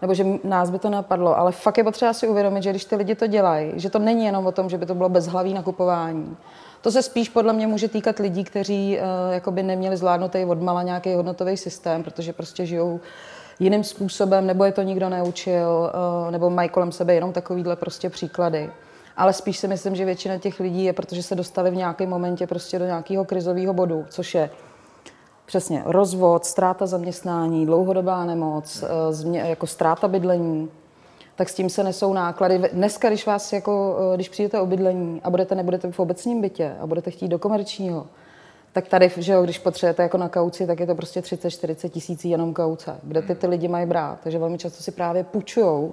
nebo 0.01 0.13
že 0.13 0.25
nás 0.43 0.69
by 0.69 0.79
to 0.79 0.89
napadlo, 0.89 1.38
ale 1.38 1.51
fakt 1.51 1.77
je 1.77 1.83
potřeba 1.83 2.13
si 2.13 2.27
uvědomit, 2.27 2.63
že 2.63 2.69
když 2.69 2.85
ty 2.85 2.95
lidi 2.95 3.15
to 3.15 3.27
dělají, 3.27 3.71
že 3.75 3.89
to 3.89 4.00
není 4.00 4.25
jenom 4.25 4.45
o 4.45 4.51
tom, 4.51 4.69
že 4.69 4.77
by 4.77 4.85
to 4.85 4.95
bylo 4.95 5.09
bezhlaví 5.09 5.53
nakupování. 5.53 6.38
To 6.85 6.91
se 6.91 7.01
spíš 7.01 7.29
podle 7.29 7.53
mě 7.53 7.67
může 7.67 7.87
týkat 7.87 8.19
lidí, 8.19 8.43
kteří 8.43 8.97
uh, 8.97 9.33
jakoby 9.33 9.63
neměli 9.63 9.97
zvládnutý 9.97 10.45
odmala 10.45 10.83
nějaký 10.83 11.13
hodnotový 11.13 11.57
systém, 11.57 12.03
protože 12.03 12.33
prostě 12.33 12.65
žijou 12.65 12.99
jiným 13.59 13.83
způsobem, 13.83 14.47
nebo 14.47 14.63
je 14.65 14.71
to 14.71 14.81
nikdo 14.81 15.09
neučil, 15.09 15.91
uh, 16.25 16.31
nebo 16.31 16.49
mají 16.49 16.69
kolem 16.69 16.91
sebe 16.91 17.13
jenom 17.13 17.33
takovýhle 17.33 17.75
prostě 17.75 18.09
příklady. 18.09 18.69
Ale 19.17 19.33
spíš 19.33 19.57
si 19.57 19.67
myslím, 19.67 19.95
že 19.95 20.05
většina 20.05 20.37
těch 20.37 20.59
lidí 20.59 20.83
je, 20.83 20.93
protože 20.93 21.23
se 21.23 21.35
dostali 21.35 21.71
v 21.71 21.75
nějakém 21.75 22.09
momentě 22.09 22.47
prostě 22.47 22.79
do 22.79 22.85
nějakého 22.85 23.25
krizového 23.25 23.73
bodu, 23.73 24.05
což 24.09 24.35
je 24.35 24.49
Přesně, 25.45 25.83
rozvod, 25.85 26.45
ztráta 26.45 26.85
zaměstnání, 26.85 27.65
dlouhodobá 27.65 28.25
nemoc, 28.25 28.83
eh, 28.83 29.13
změ, 29.13 29.39
jako 29.39 29.67
ztráta 29.67 30.07
bydlení, 30.07 30.69
tak 31.35 31.49
s 31.49 31.53
tím 31.53 31.69
se 31.69 31.83
nesou 31.83 32.13
náklady. 32.13 32.69
Dneska, 32.73 33.09
když 33.09 33.25
vás 33.25 33.53
jako, 33.53 33.97
eh, 34.13 34.15
když 34.15 34.29
přijdete 34.29 34.59
o 34.59 34.65
bydlení 34.65 35.21
a 35.23 35.29
budete, 35.29 35.55
nebudete 35.55 35.91
v 35.91 35.99
obecním 35.99 36.41
bytě 36.41 36.75
a 36.79 36.87
budete 36.87 37.11
chtít 37.11 37.27
do 37.27 37.39
komerčního, 37.39 38.07
tak 38.73 38.87
tady, 38.87 39.11
že 39.17 39.33
jo, 39.33 39.43
když 39.43 39.59
potřebujete 39.59 40.03
jako 40.03 40.17
na 40.17 40.29
kauci, 40.29 40.67
tak 40.67 40.79
je 40.79 40.87
to 40.87 40.95
prostě 40.95 41.21
30-40 41.21 41.89
tisíc 41.89 42.25
jenom 42.25 42.53
kauce. 42.53 42.99
Kde 43.03 43.21
ty, 43.21 43.35
ty 43.35 43.47
lidi 43.47 43.67
mají 43.67 43.85
brát? 43.85 44.19
Takže 44.23 44.39
velmi 44.39 44.57
často 44.57 44.83
si 44.83 44.91
právě 44.91 45.23
půjčují 45.23 45.91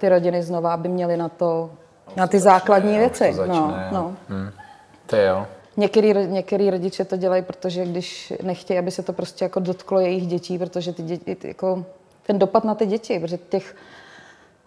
ty 0.00 0.08
rodiny 0.08 0.42
znova, 0.42 0.74
aby 0.74 0.88
měly 0.88 1.16
na 1.16 1.28
to, 1.28 1.70
na 2.16 2.26
ty 2.26 2.40
základní 2.40 2.98
věci. 2.98 3.34
No, 3.46 3.74
no. 3.92 4.16
Hmm. 4.28 4.50
To 5.06 5.16
jo. 5.16 5.46
Některý, 5.76 6.14
některý 6.26 6.70
rodiče 6.70 7.04
to 7.04 7.16
dělají, 7.16 7.42
protože 7.42 7.84
když 7.84 8.32
nechtějí, 8.42 8.78
aby 8.78 8.90
se 8.90 9.02
to 9.02 9.12
prostě 9.12 9.44
jako 9.44 9.60
dotklo 9.60 10.00
jejich 10.00 10.26
dětí, 10.26 10.58
protože 10.58 10.92
ty 10.92 11.02
děti, 11.02 11.36
jako 11.44 11.84
ten 12.26 12.38
dopad 12.38 12.64
na 12.64 12.74
ty 12.74 12.86
děti, 12.86 13.18
protože 13.20 13.38
těch 13.38 13.74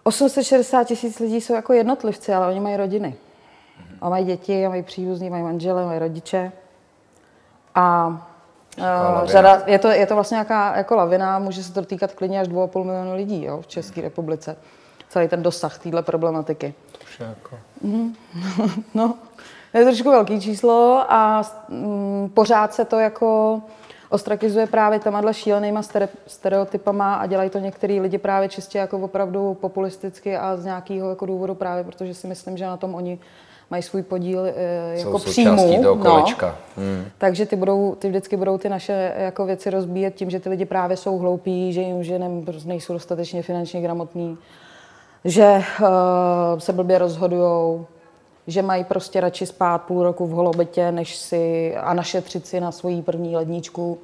860 0.02 0.84
tisíc 0.84 1.18
lidí 1.18 1.40
jsou 1.40 1.54
jako 1.54 1.72
jednotlivci, 1.72 2.34
ale 2.34 2.48
oni 2.48 2.60
mají 2.60 2.76
rodiny. 2.76 3.16
A 4.00 4.08
mají 4.08 4.24
děti, 4.24 4.66
a 4.66 4.68
mají 4.68 4.82
příbuzní, 4.82 5.30
mají 5.30 5.42
manžele, 5.42 5.86
mají 5.86 5.98
rodiče. 5.98 6.52
A 7.74 8.08
uh, 8.78 8.84
řada, 9.24 9.62
je, 9.66 9.78
to, 9.78 9.88
je 9.88 10.06
to 10.06 10.14
vlastně 10.14 10.34
nějaká 10.34 10.76
jako 10.76 10.96
lavina, 10.96 11.38
může 11.38 11.64
se 11.64 11.72
to 11.72 11.82
týkat 11.82 12.12
klidně 12.12 12.40
až 12.40 12.48
2,5 12.48 12.84
milionu 12.84 13.14
lidí 13.14 13.44
jo, 13.44 13.60
v 13.60 13.66
České 13.66 14.00
republice. 14.00 14.56
Celý 15.08 15.28
ten 15.28 15.42
dosah 15.42 15.78
téhle 15.78 16.02
problematiky. 16.02 16.74
To 17.18 17.24
jako... 17.24 17.58
Mm, 17.80 18.14
no, 18.94 19.14
je 19.74 19.80
to 19.80 19.90
trošku 19.90 20.10
velký 20.10 20.40
číslo 20.40 21.04
a 21.08 21.42
mm, 21.68 22.30
pořád 22.34 22.74
se 22.74 22.84
to 22.84 22.98
jako 22.98 23.60
ostrakizuje 24.12 24.66
právě 24.66 24.98
těma 24.98 25.32
šílenýma 25.32 25.82
stereotypama 26.26 27.14
a 27.14 27.26
dělají 27.26 27.50
to 27.50 27.58
některý 27.58 28.00
lidi 28.00 28.18
právě 28.18 28.48
čistě 28.48 28.78
jako 28.78 28.98
opravdu 28.98 29.54
populisticky 29.54 30.36
a 30.36 30.56
z 30.56 30.64
nějakého 30.64 31.10
jako 31.10 31.26
důvodu 31.26 31.54
právě, 31.54 31.84
protože 31.84 32.14
si 32.14 32.26
myslím, 32.26 32.56
že 32.56 32.66
na 32.66 32.76
tom 32.76 32.94
oni 32.94 33.18
mají 33.70 33.82
svůj 33.82 34.02
podíl 34.02 34.46
e, 34.46 34.52
jako 34.98 35.18
příjmu. 35.18 35.82
No. 35.82 36.24
Hmm. 36.76 37.04
Takže 37.18 37.46
ty, 37.46 37.56
budou, 37.56 37.94
ty 37.94 38.08
vždycky 38.08 38.36
budou 38.36 38.58
ty 38.58 38.68
naše 38.68 39.14
jako 39.16 39.46
věci 39.46 39.70
rozbíjet 39.70 40.14
tím, 40.14 40.30
že 40.30 40.40
ty 40.40 40.48
lidi 40.48 40.64
právě 40.64 40.96
jsou 40.96 41.18
hloupí, 41.18 41.72
že 41.72 41.80
jim 41.80 42.04
že 42.04 42.20
nejsou 42.64 42.92
dostatečně 42.92 43.42
finančně 43.42 43.82
gramotní, 43.82 44.38
že 45.24 45.62
uh, 45.80 46.58
se 46.58 46.72
blbě 46.72 46.98
rozhodují, 46.98 47.86
že 48.46 48.62
mají 48.62 48.84
prostě 48.84 49.20
radši 49.20 49.46
spát 49.46 49.78
půl 49.78 50.02
roku 50.02 50.26
v 50.26 50.30
holobytě, 50.30 50.92
než 50.92 51.16
si 51.16 51.76
a 51.76 51.94
našetřit 51.94 52.46
si 52.46 52.60
na 52.60 52.72
svoji 52.72 53.02
první 53.02 53.36
ledničku. 53.36 53.98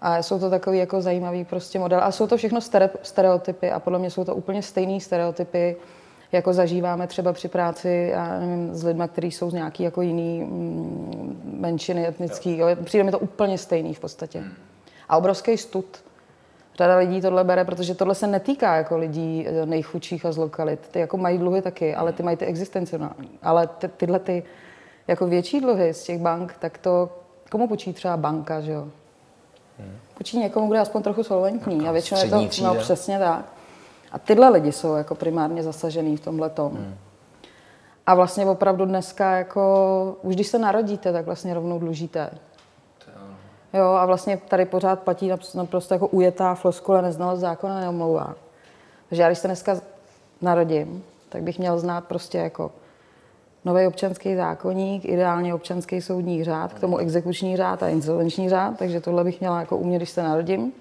A 0.00 0.22
jsou 0.22 0.38
to 0.38 0.50
takový 0.50 0.78
jako 0.78 1.02
zajímavý 1.02 1.44
prostě 1.44 1.78
model. 1.78 2.00
A 2.02 2.12
jsou 2.12 2.26
to 2.26 2.36
všechno 2.36 2.60
stereotypy 3.02 3.70
a 3.70 3.80
podle 3.80 3.98
mě 3.98 4.10
jsou 4.10 4.24
to 4.24 4.34
úplně 4.34 4.62
stejné 4.62 5.00
stereotypy, 5.00 5.76
jako 6.32 6.52
zažíváme 6.52 7.06
třeba 7.06 7.32
při 7.32 7.48
práci 7.48 8.08
já 8.12 8.38
nevím, 8.38 8.74
s 8.74 8.84
lidmi, 8.84 9.04
kteří 9.12 9.30
jsou 9.30 9.50
z 9.50 9.54
nějaký 9.54 9.82
jako 9.82 10.02
jiný 10.02 10.40
mm, 10.40 11.56
menšiny 11.60 12.06
etnický. 12.06 12.58
Jo. 12.58 12.66
Přijde 12.84 13.04
mi 13.04 13.10
to 13.10 13.18
úplně 13.18 13.58
stejný 13.58 13.94
v 13.94 14.00
podstatě. 14.00 14.44
A 15.08 15.16
obrovský 15.16 15.58
stud 15.58 16.04
řada 16.78 16.96
lidí 16.96 17.20
tohle 17.20 17.44
bere, 17.44 17.64
protože 17.64 17.94
tohle 17.94 18.14
se 18.14 18.26
netýká 18.26 18.76
jako 18.76 18.98
lidí 18.98 19.46
eh, 19.48 19.66
nejchudších 19.66 20.26
a 20.26 20.32
z 20.32 20.36
lokalit. 20.36 20.88
Ty 20.88 20.98
jako 20.98 21.16
mají 21.16 21.38
dluhy 21.38 21.62
taky, 21.62 21.94
ale 21.94 22.12
ty 22.12 22.22
mají 22.22 22.36
ty 22.36 22.44
existenciální. 22.44 23.30
Ale 23.42 23.66
ty, 23.66 23.88
tyhle 23.88 24.18
ty 24.18 24.42
jako 25.08 25.26
větší 25.26 25.60
dluhy 25.60 25.94
z 25.94 26.02
těch 26.04 26.20
bank, 26.20 26.54
tak 26.58 26.78
to 26.78 27.10
komu 27.50 27.68
počí 27.68 27.92
třeba 27.92 28.16
banka, 28.16 28.60
že 28.60 28.72
jo? 28.72 28.88
Počí 30.14 30.38
někomu, 30.38 30.66
kdo 30.66 30.74
je 30.74 30.80
aspoň 30.80 31.02
trochu 31.02 31.22
solventní. 31.22 31.76
Jako 31.76 31.88
a 31.88 31.92
většinou 31.92 32.20
je 32.20 32.30
to 32.30 32.62
no, 32.62 32.74
přesně 32.74 33.18
tak. 33.18 33.44
A 34.12 34.18
tyhle 34.18 34.48
lidi 34.48 34.72
jsou 34.72 34.94
jako 34.94 35.14
primárně 35.14 35.62
zasažený 35.62 36.16
v 36.16 36.20
tomhle 36.20 36.50
tom. 36.50 36.72
Hmm. 36.72 36.94
A 38.06 38.14
vlastně 38.14 38.46
opravdu 38.46 38.84
dneska, 38.84 39.36
jako, 39.36 40.16
už 40.22 40.34
když 40.34 40.46
se 40.46 40.58
narodíte, 40.58 41.12
tak 41.12 41.24
vlastně 41.24 41.54
rovnou 41.54 41.78
dlužíte. 41.78 42.30
Jo, 43.74 43.84
a 43.84 44.06
vlastně 44.06 44.36
tady 44.48 44.64
pořád 44.64 45.00
platí 45.00 45.32
naprosto 45.54 45.94
jako 45.94 46.06
ujetá 46.06 46.54
floskule 46.54 47.02
neznalost 47.02 47.40
zákona 47.40 47.80
neomlouvá. 47.80 48.34
Takže 49.08 49.22
já 49.22 49.28
když 49.28 49.38
se 49.38 49.48
dneska 49.48 49.80
narodím, 50.40 51.04
tak 51.28 51.42
bych 51.42 51.58
měl 51.58 51.78
znát 51.78 52.04
prostě 52.04 52.38
jako 52.38 52.70
nový 53.64 53.86
občanský 53.86 54.36
zákonník, 54.36 55.04
ideálně 55.04 55.54
občanský 55.54 56.00
soudní 56.00 56.44
řád, 56.44 56.72
k 56.72 56.80
tomu 56.80 56.98
exekuční 56.98 57.56
řád 57.56 57.82
a 57.82 57.88
insolvenční 57.88 58.48
řád, 58.48 58.78
takže 58.78 59.00
tohle 59.00 59.24
bych 59.24 59.40
měla 59.40 59.60
jako 59.60 59.76
umět, 59.76 59.98
když 59.98 60.10
se 60.10 60.22
narodím. 60.22 60.72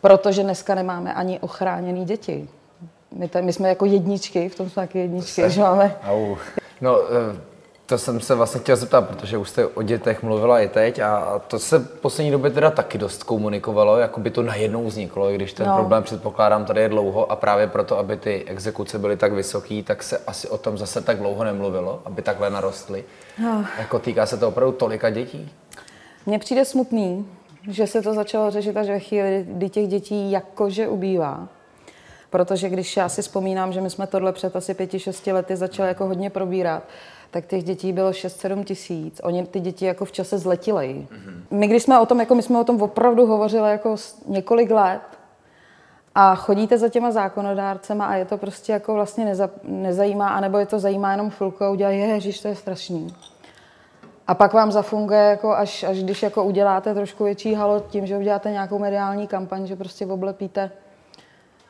Protože 0.00 0.42
dneska 0.42 0.74
nemáme 0.74 1.14
ani 1.14 1.40
ochráněný 1.40 2.04
děti. 2.04 2.48
My, 3.12 3.28
tady, 3.28 3.46
my 3.46 3.52
jsme 3.52 3.68
jako 3.68 3.84
jedničky, 3.84 4.48
v 4.48 4.54
tom 4.54 4.70
jsme 4.70 4.82
taky 4.82 4.98
jedničky, 4.98 5.50
že 5.50 5.60
máme... 5.60 5.96
Au. 6.04 6.36
No, 6.80 6.98
eh, 7.00 7.40
to 7.86 7.98
jsem 7.98 8.20
se 8.20 8.34
vlastně 8.34 8.60
chtěl 8.60 8.76
zeptat, 8.76 9.08
protože 9.08 9.38
už 9.38 9.50
jste 9.50 9.66
o 9.66 9.82
dětech 9.82 10.22
mluvila 10.22 10.60
i 10.60 10.68
teď 10.68 10.98
a 10.98 11.42
to 11.48 11.58
se 11.58 11.78
v 11.78 12.00
poslední 12.00 12.30
době 12.30 12.50
teda 12.50 12.70
taky 12.70 12.98
dost 12.98 13.22
komunikovalo, 13.22 13.98
jako 13.98 14.20
by 14.20 14.30
to 14.30 14.42
najednou 14.42 14.86
vzniklo, 14.86 15.30
i 15.30 15.34
když 15.34 15.52
ten 15.52 15.66
no. 15.66 15.76
problém 15.76 16.02
předpokládám 16.02 16.64
tady 16.64 16.80
je 16.80 16.88
dlouho 16.88 17.32
a 17.32 17.36
právě 17.36 17.66
proto, 17.66 17.98
aby 17.98 18.16
ty 18.16 18.44
exekuce 18.46 18.98
byly 18.98 19.16
tak 19.16 19.32
vysoké, 19.32 19.82
tak 19.82 20.02
se 20.02 20.18
asi 20.26 20.48
o 20.48 20.58
tom 20.58 20.78
zase 20.78 21.00
tak 21.00 21.18
dlouho 21.18 21.44
nemluvilo, 21.44 22.02
aby 22.04 22.22
takhle 22.22 22.50
narostly. 22.50 23.04
No. 23.38 23.64
Jako 23.78 23.98
týká 23.98 24.26
se 24.26 24.36
to 24.36 24.48
opravdu 24.48 24.72
tolika 24.72 25.10
dětí? 25.10 25.52
Mně 26.26 26.38
přijde 26.38 26.64
smutný, 26.64 27.28
že 27.68 27.86
se 27.86 28.02
to 28.02 28.14
začalo 28.14 28.50
řešit 28.50 28.76
až 28.76 28.86
ve 28.86 28.98
chvíli, 28.98 29.46
kdy 29.48 29.68
těch 29.68 29.88
dětí 29.88 30.30
jakože 30.30 30.88
ubývá. 30.88 31.48
Protože 32.30 32.68
když 32.68 32.96
já 32.96 33.08
si 33.08 33.22
vzpomínám, 33.22 33.72
že 33.72 33.80
my 33.80 33.90
jsme 33.90 34.06
tohle 34.06 34.32
před 34.32 34.56
asi 34.56 34.74
pěti, 34.74 34.98
šesti 34.98 35.32
lety 35.32 35.56
začali 35.56 35.88
jako 35.88 36.06
hodně 36.06 36.30
probírat, 36.30 36.82
tak 37.30 37.46
těch 37.46 37.64
dětí 37.64 37.92
bylo 37.92 38.10
6-7 38.10 38.64
tisíc. 38.64 39.20
Oni 39.24 39.46
ty 39.46 39.60
děti 39.60 39.84
jako 39.84 40.04
v 40.04 40.12
čase 40.12 40.38
zletili. 40.38 41.06
Mm-hmm. 41.10 41.40
My 41.50 41.66
když 41.66 41.82
jsme 41.82 42.00
o 42.00 42.06
tom, 42.06 42.20
jako 42.20 42.34
my 42.34 42.42
jsme 42.42 42.60
o 42.60 42.64
tom 42.64 42.82
opravdu 42.82 43.26
hovořili 43.26 43.70
jako 43.70 43.96
několik 44.26 44.70
let 44.70 45.00
a 46.14 46.34
chodíte 46.34 46.78
za 46.78 46.88
těma 46.88 47.10
zákonodárcema 47.10 48.06
a 48.06 48.14
je 48.14 48.24
to 48.24 48.38
prostě 48.38 48.72
jako 48.72 48.94
vlastně 48.94 49.24
neza, 49.24 49.50
nezajímá, 49.62 50.28
anebo 50.28 50.58
je 50.58 50.66
to 50.66 50.78
zajímá 50.78 51.10
jenom 51.10 51.30
chvilku 51.30 51.64
a 51.64 51.70
udělají, 51.70 51.98
ježiš, 51.98 52.40
to 52.40 52.48
je 52.48 52.54
strašný. 52.54 53.14
A 54.26 54.34
pak 54.34 54.52
vám 54.52 54.72
zafunguje, 54.72 55.20
jako 55.20 55.54
až, 55.54 55.82
až 55.82 56.02
když 56.02 56.22
jako 56.22 56.44
uděláte 56.44 56.94
trošku 56.94 57.24
větší 57.24 57.54
halo 57.54 57.80
tím, 57.80 58.06
že 58.06 58.16
uděláte 58.16 58.50
nějakou 58.50 58.78
mediální 58.78 59.26
kampaň, 59.26 59.66
že 59.66 59.76
prostě 59.76 60.06
oblepíte 60.06 60.70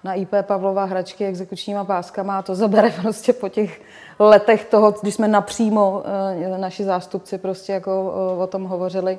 na 0.04 0.14
IP 0.14 0.30
Pavlova 0.42 0.84
hračky 0.84 1.26
exekučníma 1.26 1.84
páskama 1.84 2.38
a 2.38 2.42
to 2.42 2.54
zabere 2.54 2.90
prostě 3.02 3.32
po 3.32 3.48
těch 3.48 3.80
letech 4.18 4.64
toho, 4.64 4.94
když 5.02 5.14
jsme 5.14 5.28
napřímo, 5.28 6.02
eh, 6.40 6.58
naši 6.58 6.84
zástupci 6.84 7.38
prostě 7.38 7.72
jako 7.72 8.14
eh, 8.14 8.42
o 8.42 8.46
tom 8.46 8.64
hovořili 8.64 9.18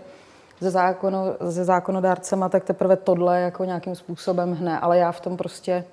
se, 0.61 0.71
zákono, 0.71 1.23
se 1.49 1.63
zákonodárcema, 1.63 2.49
tak 2.49 2.63
teprve 2.63 2.95
tohle 2.95 3.41
jako 3.41 3.65
nějakým 3.65 3.95
způsobem 3.95 4.53
hne. 4.53 4.79
Ale 4.79 4.97
já 4.97 5.11
v 5.11 5.19
tom 5.19 5.37
prostě, 5.37 5.85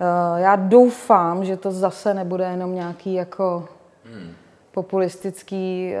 eh, 0.00 0.40
já 0.40 0.56
doufám, 0.56 1.44
že 1.44 1.56
to 1.56 1.70
zase 1.70 2.14
nebude 2.14 2.44
jenom 2.44 2.74
nějaký 2.74 3.14
jako 3.14 3.68
populistický 4.72 5.94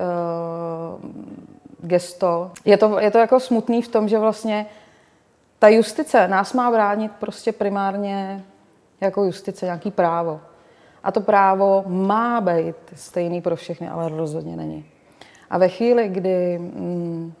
gesto. 1.82 2.50
Je 2.64 2.76
to, 2.76 2.98
je 2.98 3.10
to 3.10 3.18
jako 3.18 3.40
smutný 3.40 3.82
v 3.82 3.88
tom, 3.88 4.08
že 4.08 4.18
vlastně 4.18 4.66
ta 5.60 5.68
justice 5.68 6.28
nás 6.28 6.52
má 6.52 6.70
bránit 6.70 7.12
prostě 7.12 7.52
primárně 7.52 8.44
jako 9.00 9.24
justice, 9.24 9.66
nějaký 9.66 9.90
právo. 9.90 10.40
A 11.02 11.12
to 11.12 11.20
právo 11.20 11.84
má 11.86 12.40
být 12.40 12.76
stejný 12.94 13.40
pro 13.40 13.56
všechny, 13.56 13.88
ale 13.88 14.08
rozhodně 14.08 14.56
není. 14.56 14.84
A 15.50 15.58
ve 15.58 15.68
chvíli, 15.68 16.08
kdy 16.08 16.58
mm, 16.58 17.32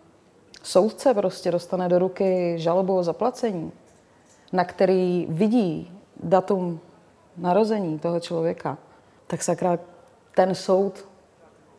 soudce 0.62 1.14
prostě 1.14 1.50
dostane 1.50 1.88
do 1.88 1.98
ruky 1.98 2.54
žalobu 2.56 2.96
o 2.96 3.02
zaplacení, 3.02 3.72
na 4.52 4.64
který 4.64 5.26
vidí 5.28 6.00
datum 6.22 6.80
narození 7.36 7.98
toho 7.98 8.20
člověka, 8.20 8.78
tak 9.26 9.42
sakra 9.42 9.78
ten 10.34 10.54
soud 10.54 11.04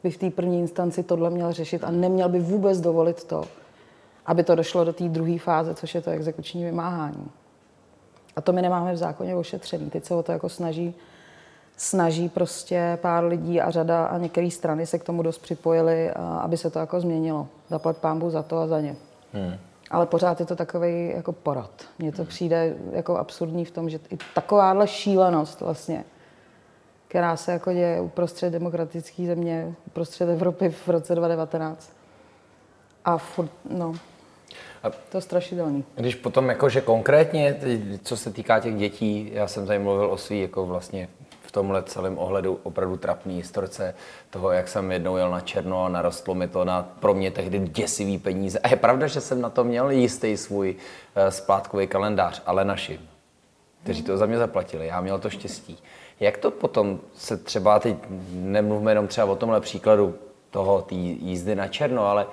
by 0.03 0.11
v 0.11 0.17
té 0.17 0.29
první 0.29 0.59
instanci 0.59 1.03
tohle 1.03 1.29
měl 1.29 1.53
řešit 1.53 1.83
a 1.83 1.91
neměl 1.91 2.29
by 2.29 2.39
vůbec 2.39 2.81
dovolit 2.81 3.23
to, 3.23 3.43
aby 4.25 4.43
to 4.43 4.55
došlo 4.55 4.83
do 4.83 4.93
té 4.93 5.03
druhé 5.03 5.39
fáze, 5.39 5.75
což 5.75 5.95
je 5.95 6.01
to 6.01 6.09
exekuční 6.09 6.65
vymáhání. 6.65 7.31
A 8.35 8.41
to 8.41 8.53
my 8.53 8.61
nemáme 8.61 8.93
v 8.93 8.97
zákoně 8.97 9.35
ošetřený. 9.35 9.89
Teď 9.89 10.05
se 10.05 10.15
o 10.15 10.23
to 10.23 10.31
jako 10.31 10.49
snaží, 10.49 10.95
snaží 11.77 12.29
prostě 12.29 12.97
pár 13.01 13.23
lidí 13.23 13.61
a 13.61 13.71
řada 13.71 14.05
a 14.05 14.17
některé 14.17 14.51
strany 14.51 14.85
se 14.85 14.99
k 14.99 15.03
tomu 15.03 15.21
dost 15.23 15.37
připojily, 15.37 16.11
aby 16.11 16.57
se 16.57 16.69
to 16.69 16.79
jako 16.79 16.99
změnilo. 16.99 17.47
Zaplat 17.69 17.97
pámbu 17.97 18.29
za 18.29 18.43
to 18.43 18.57
a 18.57 18.67
za 18.67 18.81
ně. 18.81 18.95
Hmm. 19.33 19.53
Ale 19.91 20.05
pořád 20.05 20.39
je 20.39 20.45
to 20.45 20.55
takový 20.55 21.09
jako 21.15 21.31
porad. 21.31 21.71
Mně 21.99 22.11
to 22.11 22.25
přijde 22.25 22.75
jako 22.91 23.17
absurdní 23.17 23.65
v 23.65 23.71
tom, 23.71 23.89
že 23.89 23.99
i 24.09 24.17
takováhle 24.35 24.87
šílenost 24.87 25.61
vlastně, 25.61 26.03
která 27.07 27.35
se 27.35 27.51
jako 27.51 27.73
děje 27.73 28.01
uprostřed 28.01 28.49
demokratické 28.49 29.25
země, 29.25 29.75
uprostřed 29.87 30.29
Evropy 30.29 30.69
v 30.69 30.87
roce 30.87 31.15
2019. 31.15 31.91
A 33.05 33.17
furt, 33.17 33.51
no, 33.69 33.93
to 34.89 35.17
je 35.17 35.21
strašidelný. 35.21 35.83
Když 35.95 36.15
potom 36.15 36.49
jakože 36.49 36.81
konkrétně, 36.81 37.59
co 38.03 38.17
se 38.17 38.31
týká 38.31 38.59
těch 38.59 38.75
dětí, 38.75 39.29
já 39.33 39.47
jsem 39.47 39.67
tady 39.67 39.79
mluvil 39.79 40.11
o 40.11 40.17
svý 40.17 40.41
jako 40.41 40.65
vlastně 40.65 41.09
v 41.41 41.51
tomhle 41.51 41.83
celém 41.83 42.17
ohledu 42.17 42.59
opravdu 42.63 42.97
trapný 42.97 43.35
historce 43.35 43.95
toho, 44.29 44.51
jak 44.51 44.67
jsem 44.67 44.91
jednou 44.91 45.17
jel 45.17 45.31
na 45.31 45.39
černo 45.39 45.85
a 45.85 45.89
narostlo 45.89 46.35
mi 46.35 46.47
to 46.47 46.65
na 46.65 46.89
pro 46.99 47.13
mě 47.13 47.31
tehdy 47.31 47.59
děsivý 47.59 48.17
peníze. 48.17 48.59
A 48.59 48.67
je 48.67 48.75
pravda, 48.75 49.07
že 49.07 49.21
jsem 49.21 49.41
na 49.41 49.49
to 49.49 49.63
měl 49.63 49.89
jistý 49.89 50.37
svůj 50.37 50.75
uh, 50.75 51.29
splátkový 51.29 51.87
kalendář, 51.87 52.41
ale 52.45 52.65
naši, 52.65 52.99
kteří 53.83 54.03
to 54.03 54.17
za 54.17 54.25
mě 54.25 54.37
zaplatili. 54.37 54.87
Já 54.87 55.01
měl 55.01 55.19
to 55.19 55.29
štěstí. 55.29 55.77
Jak 56.19 56.37
to 56.37 56.51
potom 56.51 56.99
se 57.15 57.37
třeba, 57.37 57.79
teď 57.79 57.95
nemluvme 58.31 58.91
jenom 58.91 59.07
třeba 59.07 59.27
o 59.27 59.35
tomhle 59.35 59.61
příkladu 59.61 60.15
toho, 60.49 60.81
té 60.81 60.95
jízdy 60.95 61.55
na 61.55 61.67
černo, 61.67 62.05
ale 62.05 62.27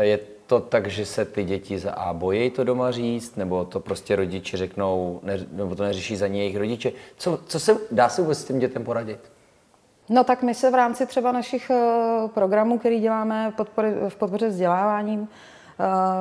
je 0.00 0.18
to 0.52 0.60
tak, 0.60 0.86
že 0.86 1.06
se 1.06 1.24
ty 1.24 1.44
děti 1.44 1.78
za 1.78 1.92
A 1.92 2.12
bojí 2.12 2.50
to 2.50 2.64
doma 2.64 2.90
říct, 2.90 3.36
nebo 3.36 3.64
to 3.64 3.80
prostě 3.80 4.16
rodiče 4.16 4.56
řeknou, 4.56 5.20
ne, 5.22 5.38
nebo 5.52 5.74
to 5.74 5.82
neřeší 5.82 6.16
za 6.16 6.26
ně 6.26 6.40
jejich 6.40 6.56
rodiče. 6.56 6.92
Co, 7.16 7.38
co 7.46 7.60
se 7.60 7.76
dá 7.90 8.08
se 8.08 8.22
vůbec 8.22 8.38
s 8.38 8.44
tím 8.44 8.58
dětem 8.58 8.84
poradit? 8.84 9.18
No 10.08 10.24
tak 10.24 10.42
my 10.42 10.54
se 10.54 10.70
v 10.70 10.74
rámci 10.74 11.06
třeba 11.06 11.32
našich 11.32 11.70
uh, 11.70 12.30
programů, 12.30 12.78
který 12.78 13.00
děláme 13.00 13.52
podpory, 13.56 13.94
v 14.08 14.16
podpoře 14.16 14.48
vzděláváním 14.48 15.20
uh, 15.20 15.26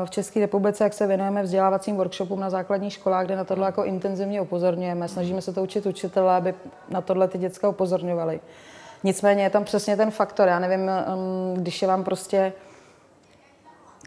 v 0.06 0.10
České 0.10 0.39
republice, 0.39 0.84
jak 0.84 0.94
se 0.94 1.08
věnujeme 1.08 1.44
vzdělávacím 1.44 1.96
workshopům 1.96 2.39
na 2.39 2.50
základních 2.50 2.94
školách, 2.94 3.26
kde 3.26 3.36
na 3.36 3.44
tohle 3.44 3.65
jako 3.65 3.84
intenzivně 3.84 4.41
upozorňujeme. 4.41 5.08
Snažíme 5.08 5.41
se 5.41 5.54
to 5.54 5.63
učit 5.63 5.86
učitele, 5.86 6.36
aby 6.36 6.54
na 6.89 7.02
tohle 7.02 7.28
ty 7.28 7.38
děcka 7.38 7.70
upozorňovali. 7.70 8.39
Nicméně 9.04 9.44
je 9.44 9.50
tam 9.50 9.63
přesně 9.63 9.98
ten 9.98 10.12
faktor. 10.12 10.48
Já 10.48 10.60
nevím, 10.60 10.82
um, 10.82 11.54
když 11.63 11.82
je 11.82 11.88
vám 11.88 12.04
prostě 12.04 12.54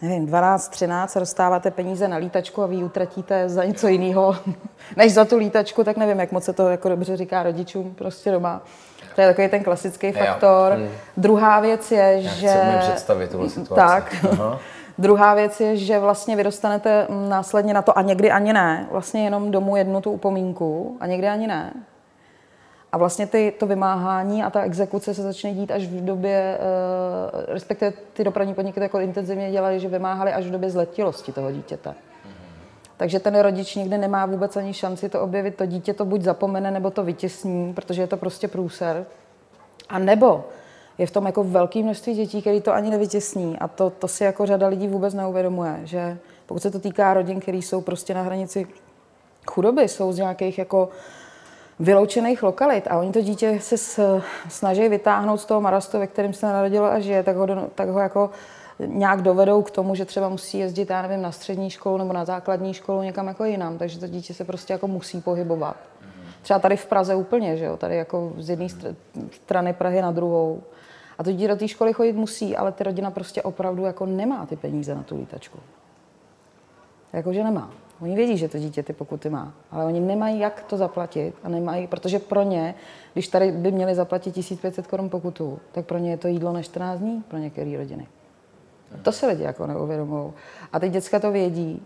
nevím, 0.02 0.26
12, 0.26 0.68
13, 0.68 1.16
rozstáváte 1.16 1.70
peníze 1.70 2.08
na 2.08 2.16
lítačku 2.16 2.62
a 2.62 2.66
vy 2.66 2.74
ji 2.74 2.84
utratíte 2.84 3.48
za 3.48 3.64
něco 3.64 3.88
jiného, 3.88 4.36
než 4.96 5.12
za 5.12 5.24
tu 5.24 5.36
lítačku, 5.36 5.84
tak 5.84 5.96
nevím, 5.96 6.20
jak 6.20 6.32
moc 6.32 6.44
se 6.44 6.52
to 6.52 6.68
jako 6.68 6.88
dobře 6.88 7.16
říká 7.16 7.42
rodičům 7.42 7.94
prostě 7.94 8.30
doma. 8.30 8.62
To 9.14 9.20
je 9.20 9.26
takový 9.26 9.48
ten 9.48 9.62
klasický 9.62 10.12
faktor. 10.12 10.72
Hmm. 10.72 10.88
Druhá 11.16 11.60
věc 11.60 11.92
je, 11.92 12.18
Já 12.20 12.30
že... 12.30 12.48
Chci 12.48 12.90
představit 12.90 13.30
tuhle 13.30 13.48
situaci. 13.50 13.80
Tak. 13.80 14.14
Aha. 14.32 14.58
Druhá 14.98 15.34
věc 15.34 15.60
je, 15.60 15.76
že 15.76 15.98
vlastně 15.98 16.36
vy 16.36 16.44
dostanete 16.44 17.06
následně 17.28 17.74
na 17.74 17.82
to 17.82 17.98
a 17.98 18.02
někdy 18.02 18.30
ani 18.30 18.52
ne, 18.52 18.88
vlastně 18.90 19.24
jenom 19.24 19.50
domů 19.50 19.76
jednu 19.76 20.00
tu 20.00 20.10
upomínku 20.10 20.96
a 21.00 21.06
někdy 21.06 21.28
ani 21.28 21.46
ne. 21.46 21.72
A 22.94 22.96
vlastně 22.96 23.26
ty, 23.26 23.52
to 23.58 23.66
vymáhání 23.66 24.42
a 24.42 24.50
ta 24.50 24.62
exekuce 24.62 25.14
se 25.14 25.22
začne 25.22 25.52
dít 25.52 25.70
až 25.70 25.86
v 25.86 26.04
době, 26.04 26.58
uh, 26.58 27.54
respektive 27.54 27.92
ty 28.12 28.24
dopravní 28.24 28.54
podniky 28.54 28.80
to 28.80 28.82
jako 28.82 28.98
intenzivně 28.98 29.50
dělají, 29.50 29.80
že 29.80 29.88
vymáhali 29.88 30.32
až 30.32 30.46
v 30.46 30.50
době 30.50 30.70
zletilosti 30.70 31.32
toho 31.32 31.52
dítěte. 31.52 31.90
Mm-hmm. 31.90 32.32
Takže 32.96 33.20
ten 33.20 33.38
rodič 33.38 33.74
nikdy 33.74 33.98
nemá 33.98 34.26
vůbec 34.26 34.56
ani 34.56 34.74
šanci 34.74 35.08
to 35.08 35.20
objevit. 35.20 35.56
To 35.56 35.66
dítě 35.66 35.94
to 35.94 36.04
buď 36.04 36.22
zapomene, 36.22 36.70
nebo 36.70 36.90
to 36.90 37.04
vytěsní, 37.04 37.72
protože 37.72 38.02
je 38.02 38.06
to 38.06 38.16
prostě 38.16 38.48
průser. 38.48 39.06
A 39.88 39.98
nebo 39.98 40.44
je 40.98 41.06
v 41.06 41.10
tom 41.10 41.26
jako 41.26 41.44
velké 41.44 41.82
množství 41.82 42.14
dětí, 42.14 42.40
které 42.40 42.60
to 42.60 42.72
ani 42.72 42.90
nevytěsní. 42.90 43.58
A 43.58 43.68
to, 43.68 43.90
to 43.90 44.08
si 44.08 44.24
jako 44.24 44.46
řada 44.46 44.66
lidí 44.66 44.88
vůbec 44.88 45.14
neuvědomuje, 45.14 45.80
že 45.84 46.18
pokud 46.46 46.62
se 46.62 46.70
to 46.70 46.78
týká 46.78 47.14
rodin, 47.14 47.40
které 47.40 47.58
jsou 47.58 47.80
prostě 47.80 48.14
na 48.14 48.22
hranici 48.22 48.66
chudoby, 49.46 49.88
jsou 49.88 50.12
z 50.12 50.16
nějakých 50.16 50.58
jako 50.58 50.88
vyloučených 51.78 52.42
lokalit 52.42 52.86
a 52.90 52.98
oni 52.98 53.12
to 53.12 53.20
dítě 53.20 53.60
se 53.60 54.20
snaží 54.48 54.88
vytáhnout 54.88 55.40
z 55.40 55.44
toho 55.44 55.60
marastu, 55.60 55.98
ve 55.98 56.06
kterém 56.06 56.32
se 56.32 56.46
narodilo 56.46 56.86
a 56.86 57.00
žije, 57.00 57.22
tak 57.22 57.36
ho, 57.36 57.46
tak 57.74 57.88
ho 57.88 57.98
jako 57.98 58.30
nějak 58.78 59.22
dovedou 59.22 59.62
k 59.62 59.70
tomu, 59.70 59.94
že 59.94 60.04
třeba 60.04 60.28
musí 60.28 60.58
jezdit, 60.58 60.90
já 60.90 61.02
nevím, 61.02 61.22
na 61.22 61.32
střední 61.32 61.70
školu 61.70 61.98
nebo 61.98 62.12
na 62.12 62.24
základní 62.24 62.74
školu 62.74 63.02
někam 63.02 63.26
jako 63.26 63.44
jinam, 63.44 63.78
takže 63.78 64.00
to 64.00 64.06
dítě 64.06 64.34
se 64.34 64.44
prostě 64.44 64.72
jako 64.72 64.88
musí 64.88 65.20
pohybovat. 65.20 65.76
Třeba 66.42 66.58
tady 66.58 66.76
v 66.76 66.86
Praze 66.86 67.14
úplně, 67.14 67.56
že 67.56 67.64
jo, 67.64 67.76
tady 67.76 67.96
jako 67.96 68.32
z 68.38 68.50
jedné 68.50 68.66
strany 69.30 69.72
Prahy 69.72 70.02
na 70.02 70.10
druhou. 70.10 70.62
A 71.18 71.24
to 71.24 71.32
dítě 71.32 71.48
do 71.48 71.56
té 71.56 71.68
školy 71.68 71.92
chodit 71.92 72.12
musí, 72.12 72.56
ale 72.56 72.72
ty 72.72 72.84
rodina 72.84 73.10
prostě 73.10 73.42
opravdu 73.42 73.84
jako 73.84 74.06
nemá 74.06 74.46
ty 74.46 74.56
peníze 74.56 74.94
na 74.94 75.02
tu 75.02 75.16
lítačku. 75.16 75.58
Jakože 77.12 77.44
nemá. 77.44 77.70
Oni 78.00 78.16
vědí, 78.16 78.36
že 78.36 78.48
to 78.48 78.58
dítě 78.58 78.82
ty 78.82 78.92
pokuty 78.92 79.30
má, 79.30 79.54
ale 79.70 79.84
oni 79.84 80.00
nemají 80.00 80.40
jak 80.40 80.62
to 80.62 80.76
zaplatit 80.76 81.34
a 81.42 81.48
nemají, 81.48 81.86
protože 81.86 82.18
pro 82.18 82.42
ně, 82.42 82.74
když 83.12 83.28
tady 83.28 83.52
by 83.52 83.72
měli 83.72 83.94
zaplatit 83.94 84.34
1500 84.34 84.86
korun 84.86 85.10
pokutu, 85.10 85.58
tak 85.72 85.86
pro 85.86 85.98
ně 85.98 86.10
je 86.10 86.16
to 86.16 86.28
jídlo 86.28 86.52
na 86.52 86.62
14 86.62 86.98
dní 86.98 87.24
pro 87.28 87.38
některé 87.38 87.76
rodiny. 87.76 88.06
To 89.02 89.12
se 89.12 89.26
lidi 89.26 89.42
jako 89.42 89.66
neuvědomují. 89.66 90.32
A 90.72 90.80
ty 90.80 90.88
děcka 90.88 91.20
to 91.20 91.32
vědí 91.32 91.82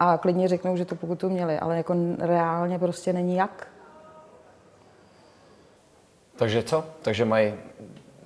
a 0.00 0.18
klidně 0.18 0.48
řeknou, 0.48 0.76
že 0.76 0.84
tu 0.84 0.96
pokutu 0.96 1.30
měli, 1.30 1.58
ale 1.58 1.76
jako 1.76 1.94
reálně 2.18 2.78
prostě 2.78 3.12
není 3.12 3.36
jak. 3.36 3.68
Takže 6.36 6.62
co? 6.62 6.84
Takže 7.02 7.24
mají 7.24 7.54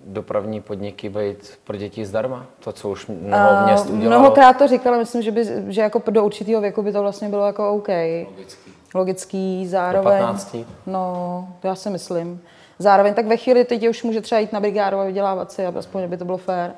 dopravní 0.07 0.61
podniky 0.61 1.09
být 1.09 1.59
pro 1.65 1.77
děti 1.77 2.07
zdarma? 2.07 2.47
To, 2.65 2.73
co 2.73 2.89
už 2.89 3.07
mnoho 3.07 3.65
měst 3.67 3.91
udělalo? 3.91 4.21
Mnohokrát 4.21 4.53
to 4.53 4.69
říkala, 4.69 4.99
myslím, 4.99 5.23
že, 5.23 5.31
by, 5.31 5.45
že 5.69 5.81
jako 5.81 6.03
do 6.11 6.25
určitého 6.25 6.61
věku 6.61 6.83
by 6.83 6.93
to 6.93 7.01
vlastně 7.01 7.29
bylo 7.29 7.47
jako 7.47 7.73
OK. 7.73 7.89
Logický. 7.89 8.73
Logický, 8.95 9.67
zároveň. 9.67 10.19
Do 10.19 10.27
15. 10.27 10.57
No, 10.87 11.49
to 11.61 11.69
já 11.69 11.75
si 11.75 11.91
myslím. 11.91 12.41
Zároveň 12.79 13.15
tak 13.15 13.27
ve 13.27 13.37
chvíli 13.37 13.65
teď 13.65 13.89
už 13.89 14.03
může 14.03 14.21
třeba 14.21 14.39
jít 14.39 14.53
na 14.53 14.61
brigádu 14.61 14.99
a 14.99 15.05
vydělávat 15.05 15.53
si, 15.53 15.67
aspoň 15.67 16.09
by 16.09 16.17
to 16.17 16.25
bylo 16.25 16.39
fér. 16.39 16.73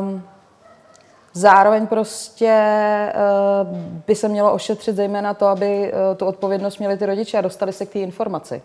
Um, 0.00 0.22
zároveň 1.32 1.86
prostě 1.86 2.52
uh, 3.70 3.78
by 4.06 4.14
se 4.14 4.28
mělo 4.28 4.52
ošetřit 4.52 4.96
zejména 4.96 5.34
to, 5.34 5.46
aby 5.46 5.92
uh, 5.92 6.16
tu 6.16 6.26
odpovědnost 6.26 6.78
měli 6.78 6.96
ty 6.96 7.06
rodiče 7.06 7.38
a 7.38 7.40
dostali 7.40 7.72
se 7.72 7.86
k 7.86 7.92
té 7.92 7.98
informaci. 7.98 8.62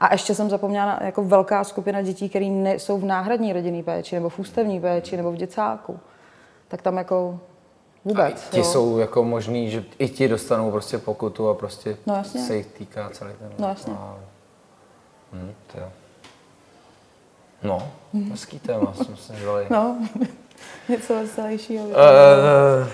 A 0.00 0.12
ještě 0.12 0.34
jsem 0.34 0.50
zapomněla 0.50 0.98
jako 1.02 1.24
velká 1.24 1.64
skupina 1.64 2.02
dětí, 2.02 2.28
které 2.28 2.44
jsou 2.78 2.98
v 2.98 3.04
náhradní 3.04 3.52
rodinné 3.52 3.82
péči, 3.82 4.14
nebo 4.14 4.28
v 4.28 4.38
ústavní 4.38 4.80
péči, 4.80 5.16
nebo 5.16 5.32
v 5.32 5.36
děcáku. 5.36 6.00
Tak 6.68 6.82
tam 6.82 6.96
jako 6.96 7.40
vůbec. 8.04 8.46
A 8.48 8.50
ti 8.50 8.58
jo. 8.58 8.64
jsou 8.64 8.98
jako 8.98 9.24
možný, 9.24 9.70
že 9.70 9.84
i 9.98 10.08
ti 10.08 10.28
dostanou 10.28 10.70
prostě 10.70 10.98
pokutu 10.98 11.48
a 11.48 11.54
prostě 11.54 11.96
no, 12.06 12.14
jasně. 12.14 12.40
se 12.40 12.56
jich 12.56 12.66
týká 12.66 13.10
celý 13.10 13.32
ten. 13.38 13.52
No 13.58 13.68
jasně. 13.68 13.92
A... 13.92 14.16
Hm, 15.32 15.54
to 15.72 15.80
jo. 15.80 15.88
No, 17.62 17.88
hezký 18.30 18.58
téma, 18.58 18.92
jsme 18.94 19.16
se 19.16 19.32
zvali. 19.32 19.66
No, 19.70 19.98
něco 20.88 21.14
veselějšího. 21.14 21.84
Uh, 21.84 21.94